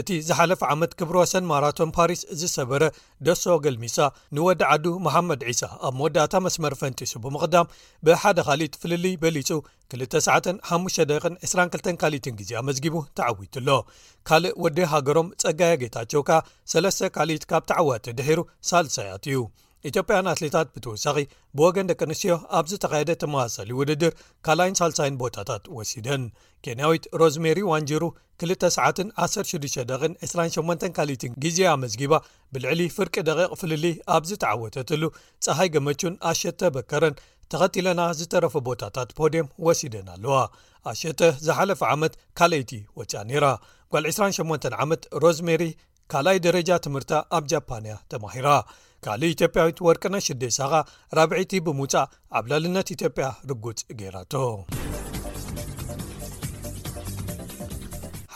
[0.00, 2.84] እቲ ዝሓለፈ ዓመት ክብሮ ወሰን ማራቶን ፓሪስ ዝሰበረ
[3.26, 3.98] ደሶ ገልሚሳ
[4.36, 7.70] ንወዲ ዓዱ መሓመድ ዒሳ ኣብ መወዳእታ መስመር ፈንጢሱ ብምቕዳም
[8.06, 9.50] ብሓደ ኻሊኢት ፍልልይ በሊጹ
[9.96, 13.70] 295ደ22 ካሊኢትን ግዜ ኣመዝጊቡ ተዓዊትኣሎ
[14.30, 16.42] ካልእ ወዲ ሃገሮም ጸጋየ ጌታቸው ከ
[16.74, 18.42] 3ስ ካልኢት ካብ ተዓዋቲ ድሒሩ
[18.72, 19.38] ሳልሳያት እዩ
[19.88, 21.16] ኢትዮጵያን ኣትሌታት ብተወሳኺ
[21.58, 24.12] ብወገን ደቂ ኣንስትዮ ኣብ ዝተካየደ ተመሳሳሊ ውድድር
[24.46, 26.22] ካልኣይን ሳልሳይን ቦታታት ወሲደን
[26.66, 28.04] ኬንያዊት ሮዝሜሪ ዋንጅሩ
[28.44, 32.12] 2ሰዓ16ደ 28 ካልኢትን ግዜ ኣመዝጊባ
[32.54, 33.84] ብልዕሊ ፍርቂ ደቂቕ ፍልሊ
[34.16, 35.02] ኣብዝተዓወተትሉ
[35.46, 37.18] ፀሃይ ገመቹን ኣሸተ በከረን
[37.52, 40.36] ተኸቲለና ዝተረፈ ቦታታት ፖድም ወሲደን ኣለዋ
[40.92, 43.44] ኣሸተ ዝሓለፈ ዓመት ካልይቲ ወፅኣ ኒራ
[43.94, 45.64] ጓል 28 ዓመት ሮዝሜሪ
[46.12, 48.48] ካልኣይ ደረጃ ትምህርታ ኣብ ጃፓንያ ተማሂራ
[49.04, 50.72] ካሊእ ኢትዮጵያዊት ወርቅና ሽደ ሰቓ
[51.16, 52.06] ራብዒቲ ብምውፃእ
[52.38, 54.32] ኣብ ላልነት ኢትዮጵያ ርጉጽ ገይራቶ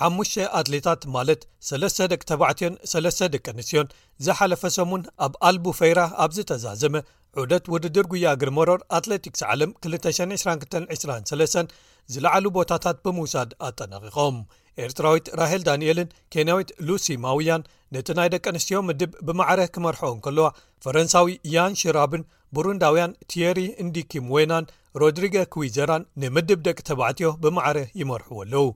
[0.06, 3.88] 5 ኣትሌታት ማለት 3ለ ደቂ7ባዕዮን 3ለስ ደቂ ኣንስትዮን
[4.26, 6.94] ዝሓለፈ ሰሙን ኣብ ኣልቡፌይራ ኣብ ዝተዛዘመ
[7.42, 11.74] ዑደት ውድድር ጉያ ግርመሮር ኣትለቲክስ ዓለም 22223
[12.14, 14.36] ዝለዓሉ ቦታታት ብምውሳድ ኣጠናቂቖም
[14.84, 17.62] ኤርትራዊት ራሄል ዳንኤልን ኬንያዊት ሉሲማውያን
[17.94, 20.46] ነቲ ናይ ደቂ ኣንስትዮ ምድብ ብማዕረ ክመርሐ እንከለዋ
[20.84, 22.22] ፈረንሳዊ ያን ሽራብን
[22.56, 24.68] ቡሩንዳውያን ቲየሪ እንዲኪምዌናን
[25.02, 28.68] ሮድሪጌ ኩዊዘራን ንምድብ ደቂ ተባዕትዮ ብማዕረ ይመርሑዎ ኣለው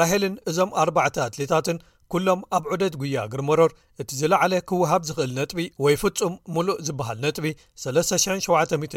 [0.00, 1.78] ራሄልን እዞም ኣርባዕተ ኣትሌታትን
[2.14, 3.70] ኵሎም ኣብ ዑደት ጉያ ግሪመሮር
[4.02, 7.46] እቲ ዝለዕለ ክውሃብ ዝኽእል ነጥቢ ወይ ፍጹም ሙሉእ ዝብሃል ነጥቢ
[7.82, 8.96] 3720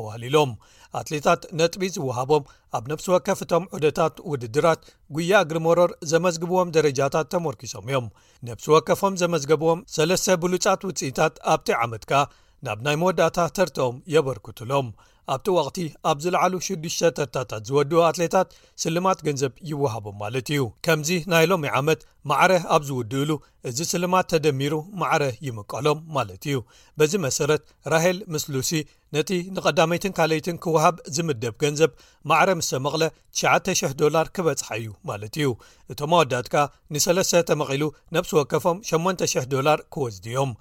[0.00, 0.52] ኣዋሊሎም
[1.00, 4.80] ኣትሌታት ነጥቢ ዝውሃቦም ኣብ ነብሲ ወከፍቶም ዑደታት ውድድራት
[5.18, 8.08] ጉያ ግሪመሮር ዘመዝግብዎም ደረጃታት ተመርኪሶም እዮም
[8.50, 12.24] ነብሲ ወከፎም ዘመዝገብዎም ሰለስተ ብሉፃት ውጽኢታት ኣብቲ ዓመት ካ
[12.66, 14.86] ናብ ናይ መወዳእታ ተርቲኦም የበርክቱሎም
[15.34, 15.78] ኣብቲ ወቅቲ
[16.10, 18.48] ኣብ ዝለዓሉ ሽዱሽተ ተርታታት ዝወድኡ ኣትሌታት
[18.82, 22.00] ስልማት ገንዘብ ይወሃቦም ማለት እዩ ከምዚ ናይ ሎሚ ዓመት
[22.30, 23.30] ማዕረ ኣብ ዝውድኡሉ
[23.68, 26.58] እዚ ስልማት ተደሚሩ ማዕረ ይምቀሎም ማለት እዩ
[27.00, 27.62] በዚ መሰረት
[27.94, 28.70] ራሄል ምስሉሲ
[29.16, 31.92] ነቲ ንቐዳመይትን ካለይትን ክውሃብ ዝምደብ ገንዘብ
[32.30, 33.02] ማዕረ ምስተመቕለ
[33.42, 35.48] 9,00 ዶላር ክበጽሓ እዩ ማለት እዩ
[35.92, 36.56] እቶም ኣወዳትካ
[36.96, 37.84] ንሰለስተ ተመቒሉ
[38.16, 40.52] ነብሲ ወከፎም 8,00 ዶላር ክወዝድዮም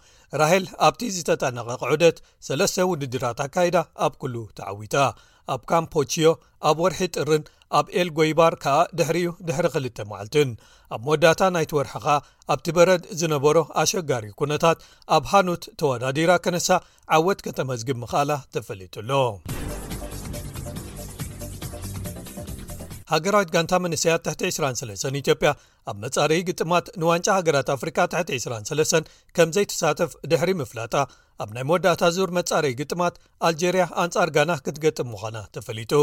[0.41, 2.17] ራሄል ኣብቲ ዝተጠነቐ ቕዑደት
[2.47, 4.95] ሰለስተ ውድድራት ኣካይዳ ኣብ ኩሉ ተዓዊታ
[5.53, 6.29] ኣብ ካምፖችዮ
[6.69, 7.43] ኣብ ወርሒ ጥርን
[7.77, 10.49] ኣብ ኤል ጎይባር ከኣ ድሕሪዩ ድሕሪ ክል መዓልትን
[10.95, 12.05] ኣብ መወዳእታ ናይተወርሒኸ
[12.53, 14.79] ኣብቲ በረድ ዝነበሮ ኣሸጋሪ ኩነታት
[15.17, 16.69] ኣብ ሃኑት ተወዳዲራ ከነሳ
[17.17, 19.11] ዓወት ከተመዝግብ ምኽኣላ ተፈለጡሎ
[23.11, 25.49] ሃገራዊት ጋንታ መንስያት 23 ኢትዮጵያ
[25.91, 30.93] ኣብ መጻርኢ ግጥማት ንዋንጫ ሃገራት አፍሪካ 23 ከም ዘይተሳተፍ ድሕሪ ምፍላጣ
[31.43, 33.15] ኣብ ናይ መወዳእታ ዙር መጻረይ ግጥማት
[33.47, 35.93] ኣልጀርያ ኣንጻር ጋና ክትገጥሙ ምዃና ተፈሊጡ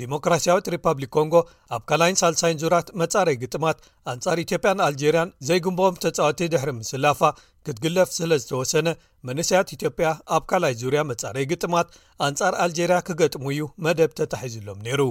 [0.00, 1.34] ዲሞክራስያዊት ሪፐብሊክ ኮንጎ
[1.74, 3.78] ኣብ ካላይን ሳልሳይን ዙራት መጻረይ ግጥማት
[4.12, 7.22] ኣንጻር ኢትዮጵያን ኣልጀርያን ዘይግንብኦም ተፃወቲ ድሕሪ ምስላፋ
[7.68, 8.88] ክትግለፍ ስለ ዝተወሰነ
[9.28, 11.88] መንስያት ኢትዮጵያ ኣብ ካላይ ዙርያ መጻረይ ግጥማት
[12.26, 15.02] ኣንጻር ኣልጀርያ ክገጥሙ እዩ መደብ ተታሒዝሎም ነይሩ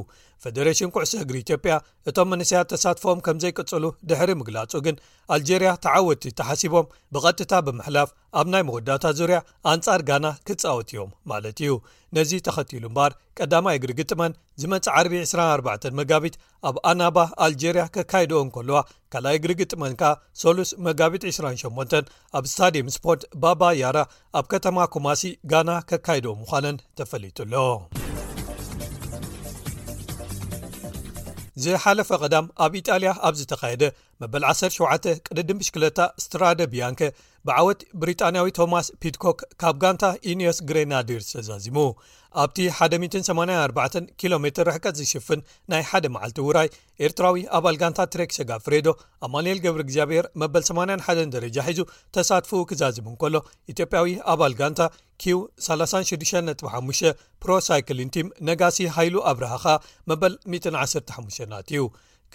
[0.44, 1.74] ፌደሬሽን ኩዕሱ እግሪ ኢትዮጵያ
[2.12, 4.96] እቶም መንስያት ተሳትፎም ከም ዘይቅጽሉ ድሕሪ ምግላጹ ግን
[5.38, 8.10] ኣልጀርያ ተዓወቲ ተሓሲቦም ብቐጥታ ብምሕላፍ
[8.40, 9.38] ኣብ ናይ መወዳታ ዙርያ
[9.72, 11.72] ኣንጻር ጋና ክፃወት እዮም ማለት እዩ
[12.16, 16.36] ነዚ ተኸትሉ እምበር ቀዳማ እግሪ ግጥመን ዝመፅእ ዓር0 24 መጋቢት
[16.70, 18.80] ኣብ ኣናባ ኣልጀርያ ከካይድኦ ንከለዋ
[19.14, 20.12] ካልይ እግሪ ግጥመን ከ
[20.44, 22.00] ሰሉስ መጋቢት 28
[22.38, 23.98] ኣብ ስታዲም ስፖርት ባባ ያራ
[24.40, 25.24] ኣብ ከተማ ኩማሲ
[25.54, 27.56] ጋና ከካይድ ምዃነን ተፈሊጡኣሎ
[31.64, 33.84] ዝሓለፈ ቀዳም ኣብ ኢጣልያ ኣብዝ ተካየደ
[34.24, 37.02] መበ 17 ቅድ ድብሽክለታ ስትራደ ቢያንከ
[37.48, 41.78] ብዓወት ብሪጣንያዊ ቶማስ ፒትኮክ ካብ ጋንታ ዩንየስ ግሬናዲር ዝተዛዚሙ
[42.44, 42.60] ኣብቲ
[43.02, 45.42] 184 ኪሎ ሜር ርሕቀት ዝሽፍን
[45.72, 46.70] ናይ 1ደ መዓልቲ ውራይ
[47.06, 48.88] ኤርትራዊ ኣባል ጋንታ ትሬክ ሸጋ ፍሬዶ
[49.28, 51.82] ኣማንኤል ገብሪ እግዚኣብሔር መበ81 ደረጃ ሒዙ
[52.18, 53.36] ተሳትፉ ክዛዚሙ ከሎ
[53.74, 54.82] ኢትዮጵያዊ ኣባል ጋንታ
[55.24, 55.40] ኪው
[55.70, 59.66] 365 ፕሮሳይክሊን ቲም ነጋሲ ሃይሉ ኣብረሃኻ
[60.12, 61.84] መበል 115 ናትእዩ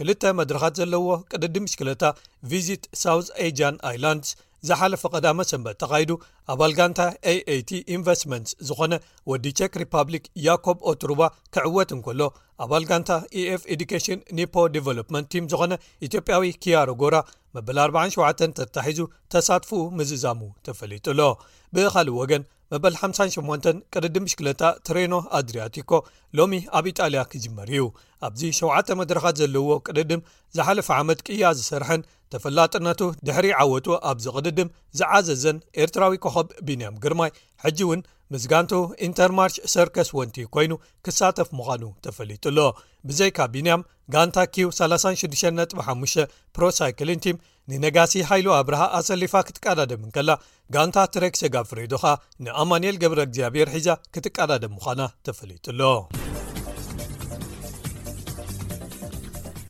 [0.00, 2.04] ክልተ መድረካት ዘለዎ ቅድዲ ምሽክለታ
[2.50, 4.30] ቪዚት ሳውት ኤዥን ይላንድስ
[4.68, 6.10] ዝሓለፈ ቀዳመ ሰንበት ተካይዱ
[6.52, 7.00] ኣባል ጋንታ
[7.32, 8.94] aአt ኢንቨስትመንት ዝኾነ
[9.30, 11.20] ወዲ ቸክ ሪፓብሊክ ያኮብ ኦቱሩባ
[11.56, 12.20] ክዕወት እንከሎ
[12.66, 13.10] ኣባል ጋንታ
[13.42, 15.72] ኤኤf ኤዱኬሽን ኒፖ ዴቨሎፕመንት ቲም ዝኾነ
[16.08, 17.18] ኢትዮጵያዊ ኪያሮጎራ
[17.58, 19.00] መበል 47 ተታሒዙ
[19.34, 21.28] ተሳትፉ ምዝእዛሙ ተፈሊጡ ሎ
[21.76, 22.42] ብካልእ ወገን
[22.72, 25.90] መበል 58 ቅድድም ምሽክለታ ትሬኖ ኣድሪያቲኮ
[26.38, 27.84] ሎሚ ኣብ ኢጣልያ ክጅመር እዩ
[28.26, 30.20] ኣብዚ 7ተ መድረኻት ዘለዎ ቅድድም
[30.56, 34.68] ዝሓለፈ ዓመት ቅያ ዝሰርሐን ተፈላጥነቱ ድሕሪ ዓወቱ ኣብዚ ቅድድም
[35.00, 37.32] ዝዓዘዘን ኤርትራዊ ኮኸብ ቢንያም ግርማይ
[37.64, 38.02] ሕጂ እውን
[38.34, 38.72] ምስጋንት
[39.06, 40.72] ኢንተርማርች ሰርክስ ወንቲ ኮይኑ
[41.06, 42.58] ክሳተፍ ምዃኑ ተፈሊጡሎ
[43.08, 45.74] ብዘይ ካቢንያም ጋንታ qዩ365
[46.58, 47.40] ፕሮሳይክሊን ቲም
[47.72, 50.30] ንነጋሲ ሃይሉ ኣብርሃ ኣሰሊፋ ክትቃዳደምንከላ
[50.76, 52.04] ጋንታ ትሬክስጋ ፍሬዱኻ
[52.46, 55.80] ንኣማንኤል ገብረ እግዚኣብሔር ሒዛ ክትቃዳደም ምዃና ተፈሊጡሎ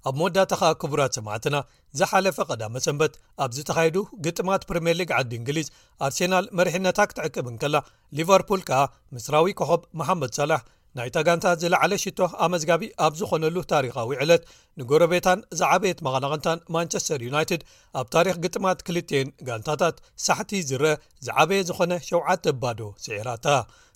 [0.08, 1.56] ኣብ መወዳታ ኸዓ ክቡራት ሰማዕትና
[1.98, 5.66] ዝሓለፈ ቀዳመ ሰንበት ኣብ ዝተኻይዱ ግጥማት ፕሪምየርሊግ ዓዲ እንግሊዝ
[6.06, 7.76] ኣርሴናል መሪሕነታ ክትዕቅብን ከላ
[8.18, 8.80] ሊቨርፑል ከዓ
[9.16, 10.60] ምስራዊ ኮኸብ መሓመድ ሳላሕ
[10.98, 14.44] ናይታ ጋንታ ዝለዕለ ሽቶ ኣመዝጋቢ ኣብ ዝኾነሉ ታሪኻዊ ዕለት
[14.80, 17.62] ንጎረቤታን ዛዓበየት መቐናቕንታን ማንቸስተር ዩናይትድ
[18.00, 19.96] ኣብ ታሪክ ግጥማት ክልትን ጋንታታት
[20.26, 20.92] ሳሕቲ ዝርአ
[21.26, 23.46] ዝዓበየ ዝኾነ ሸውዓተ ኣባዶ ስዒራታ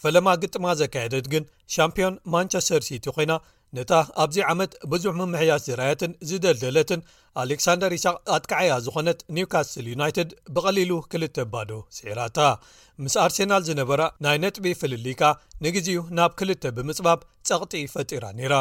[0.04, 1.46] ፈለማ ግጥማ ዘካየደት ግን
[1.76, 3.34] ሻምፕዮን ማንቸስተር ሲቲ ኮይና
[3.76, 7.00] ነታ ኣብዚ ዓመት ብዙሕ ምምሕያሽ ዝራያትን ዝደልደለትን
[7.42, 12.38] ኣሌክሳንደር ይሳቅ ኣትከዓያ ዝኾነት ኒውካስትል ዩናይትድ ብቐሊሉ ክልተ ባዶ ስዒራታ
[13.04, 15.22] ምስ ኣርሴናል ዝነበራ ናይ ነጥቢ ፍልሊካ
[15.66, 17.20] ንግዜኡ ናብ ክልተ ብምፅባብ
[17.50, 18.56] ጸቕጢ ፈጢራ ነይራ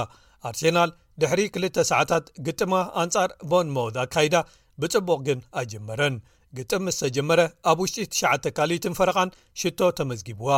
[0.52, 0.92] ኣርሴናል
[1.24, 4.36] ድሕሪ 2ል ሰዓታት ግጥማ ኣንጻር ቦን ሞድ ኣካይዳ
[4.84, 6.16] ብጽቡቕ ግን ኣጀመረን
[6.58, 8.08] ግጥም ምስ ተጀመረ ኣብ ውሽጢ
[8.46, 9.30] ትሽ ካሊትን ፈረቓን
[9.62, 10.50] ሽቶ ተመዝጊብዋ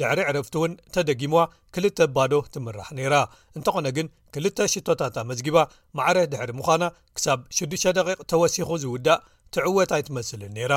[0.00, 1.40] ድሕሪ ዕረፍቲ እውን ተደጊምዋ
[1.74, 3.14] ክልተ ባዶ ትምራሕ ነይራ
[3.56, 5.56] እንተኾነ ግን ክልተ ሽቶታታ መዝጊባ
[5.98, 6.84] ማዕረ ድሕሪ ምዃና
[7.16, 7.98] ክሳብ 6ዱደ
[8.32, 9.22] ተወሲኹ ዝውዳእ
[9.54, 10.74] ትዕወትኣይ ትመስልን ነይራ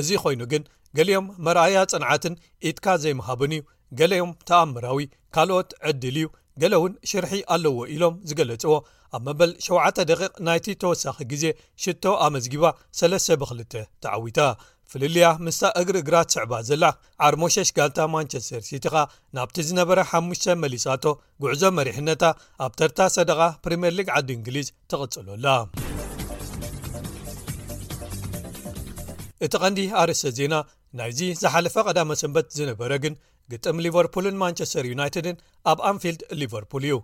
[0.00, 0.62] እዚ ኮይኑ ግን
[0.98, 2.34] ገሊኦም መርኣያ ፅንዓትን
[2.68, 3.62] ኢትካ ዘይምሃብን እዩ
[4.00, 4.98] ገሌኦም ተኣምራዊ
[5.34, 6.26] ካልኦት ዕድል እዩ
[6.62, 8.74] ገሌ እውን ሽርሒ ኣለዎ ኢሎም ዝገለፅዎ
[9.16, 11.44] ኣብ መበል 7 ደቂቕ ናይቲ ተወሳኺ ግዜ
[11.82, 12.64] ሽቶ ኣመዝጊባ
[13.00, 13.62] 3 ብ2
[14.04, 14.40] ተዓዊታ
[14.92, 16.84] ፍልልያ ምስታ እግሪ እግራት ስዕባ ዘላ
[17.26, 19.02] ዓርሞሸሽ ጋልታ ማንቸስተር ሲቲ ኻ
[19.36, 21.04] ናብቲ ዝነበረ 5 መሊሳቶ
[21.44, 22.24] ጉዕዞ መሪሕነታ
[22.66, 25.46] ኣብ ተርታ ሰደቓ ፕሪምየር ሊግ ዓዲ እንግሊዝ ትቕጽሎላ
[29.46, 30.54] እቲ ቐንዲ ኣርእስተ ዜና
[30.98, 33.14] ናይዚ ዝሓለፈ ቀዳመ ሰንበት ዝነበረ ግን
[33.52, 35.36] ግጥም ሊቨርፑልን ማንቸስተር ዩናይትድን
[35.70, 36.94] ኣብ ኣንፊልድ ሊቨርፑል እዩ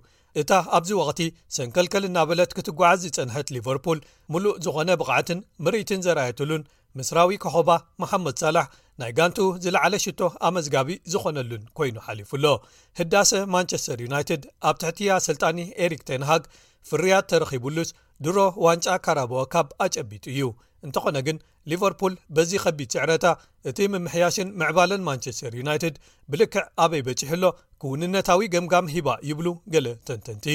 [0.40, 1.20] እታ ኣብዚ ወቅቲ
[1.54, 3.98] ሰንከልከል ና በለት ክትጓዓዝ ዝፀንሐት ሊቨርፑል
[4.32, 6.62] ሙሉእ ዝኾነ ብቕዓትን ምርኢትን ዘርኣየትሉን
[6.98, 7.70] ምስራዊ ኮኸባ
[8.02, 8.66] መሓመድ ሳላሕ
[9.00, 12.54] ናይ ጋንቱ ዝለዓለ ሽቶ ኣመዝጋቢ ዝኾነሉን ኮይኑ ሓሊፉ ሎ
[13.00, 16.44] ህዳሴ ማንቸስተር ዩናይትድ ኣብ ትሕቲ ያ ስልጣኒ ኤሪክ ተንሃግ
[16.88, 17.90] ፍርያት ተረኺቡሉስ
[18.24, 20.42] ድሮ ዋንጫ ካረበኦካብ ኣጨቢጡ እዩ
[20.86, 21.38] እንተኾነ ግን
[21.70, 23.26] ሊቨርፑል በዚ ከቢድ ስዕረታ
[23.70, 25.96] እቲ ምምሕያሽን ምዕባለን ማንቸስተር ዩናይትድ
[26.32, 27.44] ብልክዕ ኣበይ በጪሕ ኣሎ
[27.82, 30.46] ክውንነታዊ ገምጋም ሂባ ይብሉ ገለ ተንተንቲ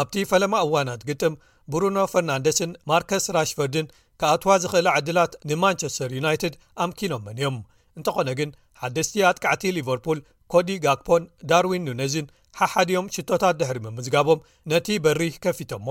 [0.00, 1.34] ኣብቲ ፈለማ እዋናት ግጥም
[1.72, 3.86] ብሩኖ ፈርናንደስን ማርከስ ራሽፈርድን
[4.20, 6.54] ካኣትዋ ዝኽእላ ዓድላት ንማንቸስተር ዩናይትድ
[6.84, 7.58] ኣምኪኖመን እዮም
[7.98, 8.50] እንተኾነ ግን
[8.82, 10.18] ሓደስቲ ኣትቃዕቲ ሊቨርፑል
[10.52, 12.26] ኮዲ ጋክፖን ዳርዊን ኑነዝን
[12.58, 15.88] ሓሓድዮም ሽቶታት ድሕሪ ምምዝጋቦም ነቲ በሪ ከፊቶሞ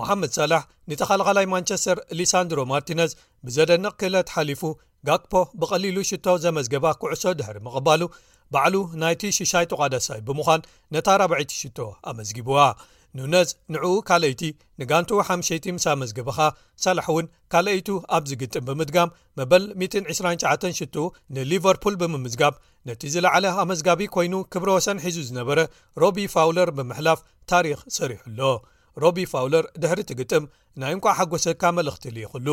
[0.00, 3.12] መሓመድ ሳላሕ ንተኸላኸላይ ማንቸስተር ሊሳንድሮ ማርቲነዝ
[3.46, 4.62] ብዘደንቕ ክእለት ሓሊፉ
[5.08, 8.02] ጋክፖ ብቐሊሉ ሽቶ ዘመዝገባ ኩዕሶ ድሕሪ ምቕባሉ
[8.54, 10.60] ባዕሉ ናይቲ ሽሻይ ጠቋዳሳይ ብምዃን
[10.94, 11.78] ነታ 4ሽቶ
[12.10, 12.58] ኣመዝጊብዋ
[13.18, 14.42] ንነዝ ንዕኡ ካልአይቲ
[14.80, 16.38] ንጋንቱ 5ይቲሳ መዝግበኻ
[16.84, 20.78] ሳላሕ እውን ካልአይቱ ኣብ ዚግጥም ብምድጋም መበል 129,ሽ
[21.36, 22.54] ንሊቨርፑል ብምምዝጋብ
[22.88, 25.60] ነቲ ዝለዓለ ኣመዝጋቢ ኮይኑ ክብሮ ወሰን ሒዙ ዝነበረ
[26.04, 27.20] ሮቢ ፋውለር ብምሕላፍ
[27.52, 28.40] ታሪክ ሰሪሑ ኣሎ
[29.04, 30.44] ሮቢ ፋውለር ድሕሪ ቲ ግጥም
[30.82, 32.48] ናይ እንኳ ሓጐሰካ መልእኽትሉ ይኽሉ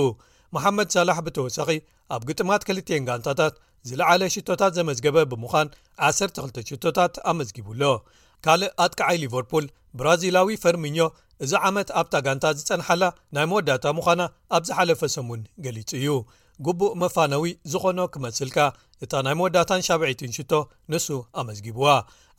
[0.55, 1.69] መሓመድ ሳላሕ ብተወሳኺ
[2.13, 3.53] ኣብ ግጥማት ክልትን ጋንታታት
[3.89, 5.67] ዝለዓለ ሽቶታት ዘመዝገበ ብምዃን
[6.07, 7.83] 12ሽቶታት ኣመዝጊብሎ
[8.45, 9.65] ካልእ ኣጥክዓይ ሊቨርፑል
[9.99, 10.97] ብራዚላዊ ፈርምኞ
[11.45, 13.03] እዚ ዓመት ኣብታ ጋንታ ዝፀንሓላ
[13.35, 14.21] ናይ መወዳታ ምዃና
[14.57, 16.09] ኣብ ዝሓለፈ ሰሙን ገሊጹ እዩ
[16.65, 18.57] ጉቡእ መፋነዊ ዝኾኖ ክመስልካ
[19.03, 20.53] እታ ናይ መወዳታን 7ብዒሽቶ
[20.93, 21.07] ንሱ
[21.41, 21.87] ኣመዝጊብዋ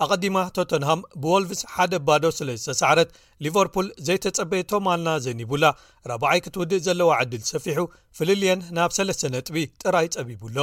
[0.04, 3.10] ኣቀዲማ ቶተንሃም ብወልቭስ ሓደ ባዶ ስለ ዝተሰዕረት
[3.46, 5.64] ሊቨርፑል ዘይተፀበየቶማልና ዘኒቡላ
[6.10, 7.78] 4ባዓይ ክትውድእ ዘለዋ ዕድል ሰፊሑ
[8.18, 10.58] ፍልልየን ናብ 3ለስ ነጥቢ ጥራይ ጸቢቡሎ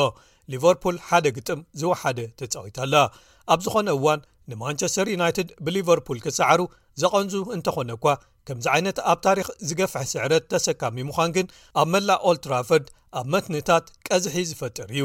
[0.51, 2.95] ሊቨርፑል ሓደ ግጥም ዝወሓደ ተፃዊታኣላ
[3.53, 4.19] ኣብ ዝኾነ እዋን
[4.51, 6.61] ንማንቸስተር ዩናይትድ ብሊቨርፑል ክሳዕሩ
[7.01, 8.05] ዘቐንዙ እንተኾነ እኳ
[8.49, 11.47] ከምዚ ዓይነት ኣብ ታሪክ ዝገፍሐ ስዕረት ተሰካሚ ምዃን ግን
[11.81, 12.87] ኣብ መላእ ኦልትራፈርድ
[13.19, 15.03] ኣብ መትንታት ቀዝሒ ዝፈጥር እዩ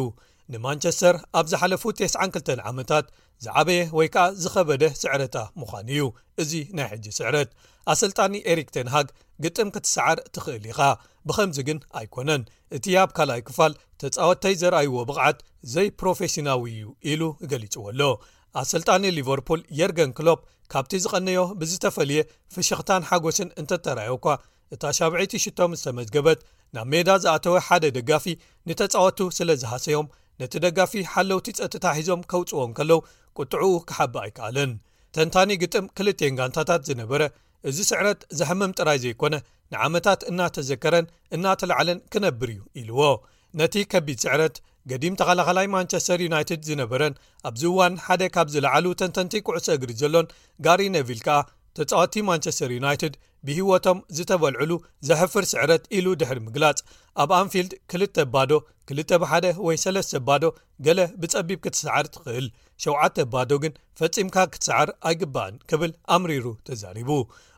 [0.53, 3.07] ንማንቸስተር ኣብ ዝሓለፉ 92 ዓመታት
[3.45, 6.03] ዝዓበየ ወይ ከኣ ዝኸበደ ስዕረታ ምዃኑ እዩ
[6.43, 7.51] እዚ ናይ ሕጂ ስዕረት
[7.93, 9.09] ኣሰልጣኒ ኤሪክ ተንሃግ
[9.45, 10.81] ግጥም ክትሰዓር ትኽእል ኢኻ
[11.29, 12.43] ብኸምዚ ግን ኣይኮነን
[12.79, 15.39] እቲ ያብ ካልኣይ ክፋል ተፃወተይ ዘርኣይዎ ብቕዓት
[15.75, 17.23] ዘይፕሮፌሽናዊ እዩ ኢሉ
[17.53, 18.01] ገሊጹዎ ኣሎ
[18.63, 20.41] ኣሰልጣኒ ሊቨርፑል የርገን ክሎፕ
[20.75, 22.21] ካብቲ ዝቐነዮ ብዝተፈልየ
[22.57, 24.27] ፍሽኽታን ሓጎስን እንተ ተረኣይዮኳ
[24.75, 26.41] እታ 7ዒይቲሽቶ ተመትገበት
[26.77, 28.27] ናብ ሜዳ ዝኣተወ ሓደ ደጋፊ
[28.69, 30.07] ንተፃወቱ ስለ ዝሃሰዮም
[30.41, 33.01] ነቲ ደጋፊ ሓለውቲ ፀጥታ ሒዞም ከውፅዎን ከለው
[33.41, 34.71] ቁጥዑኡ ክሓቢ ኣይከኣለን
[35.17, 37.23] ተንታኒ ግጥም ክልትን ጋንታታት ዝነበረ
[37.71, 39.35] እዚ ስዕረት ዝሕምም ጥራይ ዘይኮነ
[39.75, 41.07] ንዓመታት እናተዘከረን
[41.37, 43.03] እናተላዓለን ክነብር እዩ ኢልዎ
[43.61, 44.57] ነቲ ከቢድ ስዕረት
[44.91, 47.15] ገዲም ተኸላኸላይ ማንቸስተር ዩናይትድ ዝነበረን
[47.51, 50.27] ኣብዚ እዋን ሓደ ካብ ዝለዓሉ ተንተንቲ ኩዕሶ እግሪ ዘሎን
[50.67, 51.39] ጋሪ ነቪል ከኣ
[51.79, 53.15] ተጻዋቲ ማንቸስተር ዩናይትድ
[53.47, 54.73] ብህወቶም ዝተበልዕሉ
[55.09, 56.79] ዘሕፍር ስዕረት ኢሉ ድሕሪ ምግላጽ
[57.23, 58.03] ኣብ ኣንፊልድ ክል
[58.35, 58.53] ባዶ
[58.93, 60.45] 2 ብ1 ወይ ሰስ ባዶ
[60.87, 62.47] ገለ ብጸቢብ ክትስዓር ትኽእል
[62.87, 67.11] 7 ባዶ ግን ፈጺምካ ክትሰዓር ኣይግባእን ክብል ኣምሪሩ ተዛሪቡ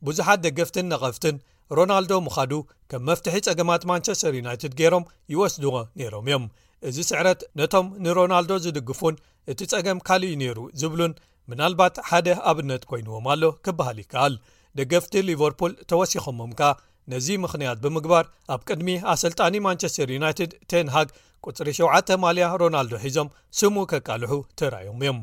[0.09, 1.37] ብዙሓት ደገፍትን ነቐፍትን
[1.77, 2.53] ሮናልዶ ምኻዱ
[2.91, 6.45] ከም መፍትሒ ጸገማት ማንቸስተር ዩናይትድ ገይሮም ይወስድዎ ነይሮም እዮም
[6.89, 9.17] እዚ ስዕረት ነቶም ንሮናልዶ ዝድግፉን
[9.53, 11.13] እቲ ጸገም ካልዩ ነይሩ ዝብሉን
[11.51, 14.35] ምናልባት ሓደ ኣብነት ኮይኑዎም ኣሎ ክበሃል ይከኣል
[14.79, 16.73] ደገፍቲ ሊቨርፑል ተወሲኮሞም ከ
[17.13, 18.25] ነዚ ምኽንያት ብምግባር
[18.55, 21.09] ኣብ ቅድሚ ኣሰልጣኒ ማንቸስተር ዩናይትድ ቴንሃግ
[21.49, 23.29] ቁፅሪ 7 ማልያ ሮናልዶ ሒዞም
[23.59, 25.21] ስሙ ከቃልሑ ትራዮም እዮም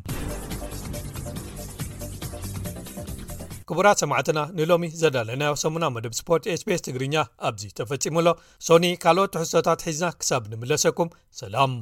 [3.68, 7.16] ክቡራት 8ዕትና ንሎሚ ዘዳለናዮ ሰሙና መደብ ስፖርት spስ ትግርኛ
[7.50, 8.28] ኣብዚ ተፈፂሙሎ
[8.70, 11.10] ሶኒ ካልኦት ትሕሶታት ሒዝና ክሳብ ንምለሰኩም
[11.42, 11.74] ሰላም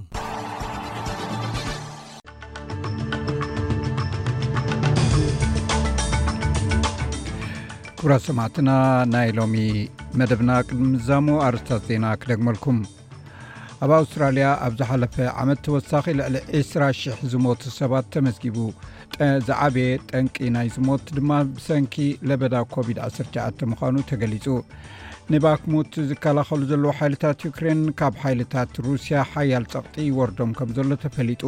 [8.04, 8.70] ጉራ ሰማዕትና
[9.14, 9.56] ናይ ሎሚ
[10.20, 12.78] መደብና ቅድሚዛሙ ኣርስታት ዜና ክደግመልኩም
[13.86, 18.58] ኣብ ኣውስትራልያ ኣብ ዝሓለፈ ዓመት ተወሳኺ ልዕሊ 20000 ዝሞት ሰባት ተመስጊቡ
[19.50, 21.96] ዝዓበየ ጠንቂ ናይ ዝሞት ድማ ብሰንኪ
[22.32, 24.48] ለበዳ ኮቪድ-19 ምዃኑ ተገሊጹ
[25.34, 31.44] ንባክሙት ዝከላኸሉ ዘለዎ ሓይልታት ዩክሬን ካብ ሓይልታት ሩስያ ሓያል ፀቕጢ ወርዶም ከምዘሎ ተፈሊጡ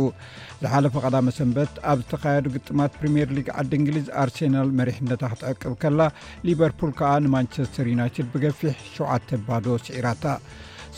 [0.63, 6.01] ዝሓለፈ ቀዳመ ሰንበት ኣብ ዝተካየዱ ግጥማት ፕሪምየር ሊግ ዓዲ እንግሊዝ ኣርሴናል መሪሕነታ ክትቐቅብ ከላ
[6.49, 10.25] ሊቨርፑል ከዓ ንማንቸስተር ዩናይትድ ብገፊሕ 7 ባዶ ስዒራታ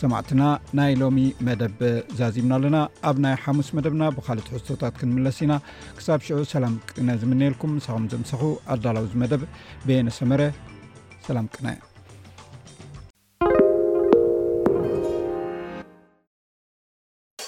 [0.00, 0.42] ሰማዕትና
[0.78, 1.78] ናይ ሎሚ መደብ
[2.18, 2.78] ዘዚምና ኣለና
[3.10, 5.54] ኣብ ናይ ሓሙስ መደብና ብካልት ሕዝቶታት ክንምለስ ኢና
[5.98, 8.42] ክሳብ ሽዑ ሰላም ቅነ ዝምነልኩም ንሳኹም ዘምሰኹ
[8.74, 9.44] ኣዳላውዚ መደብ
[9.88, 10.42] ብየነሰመረ
[11.28, 11.66] ሰላም ቅነ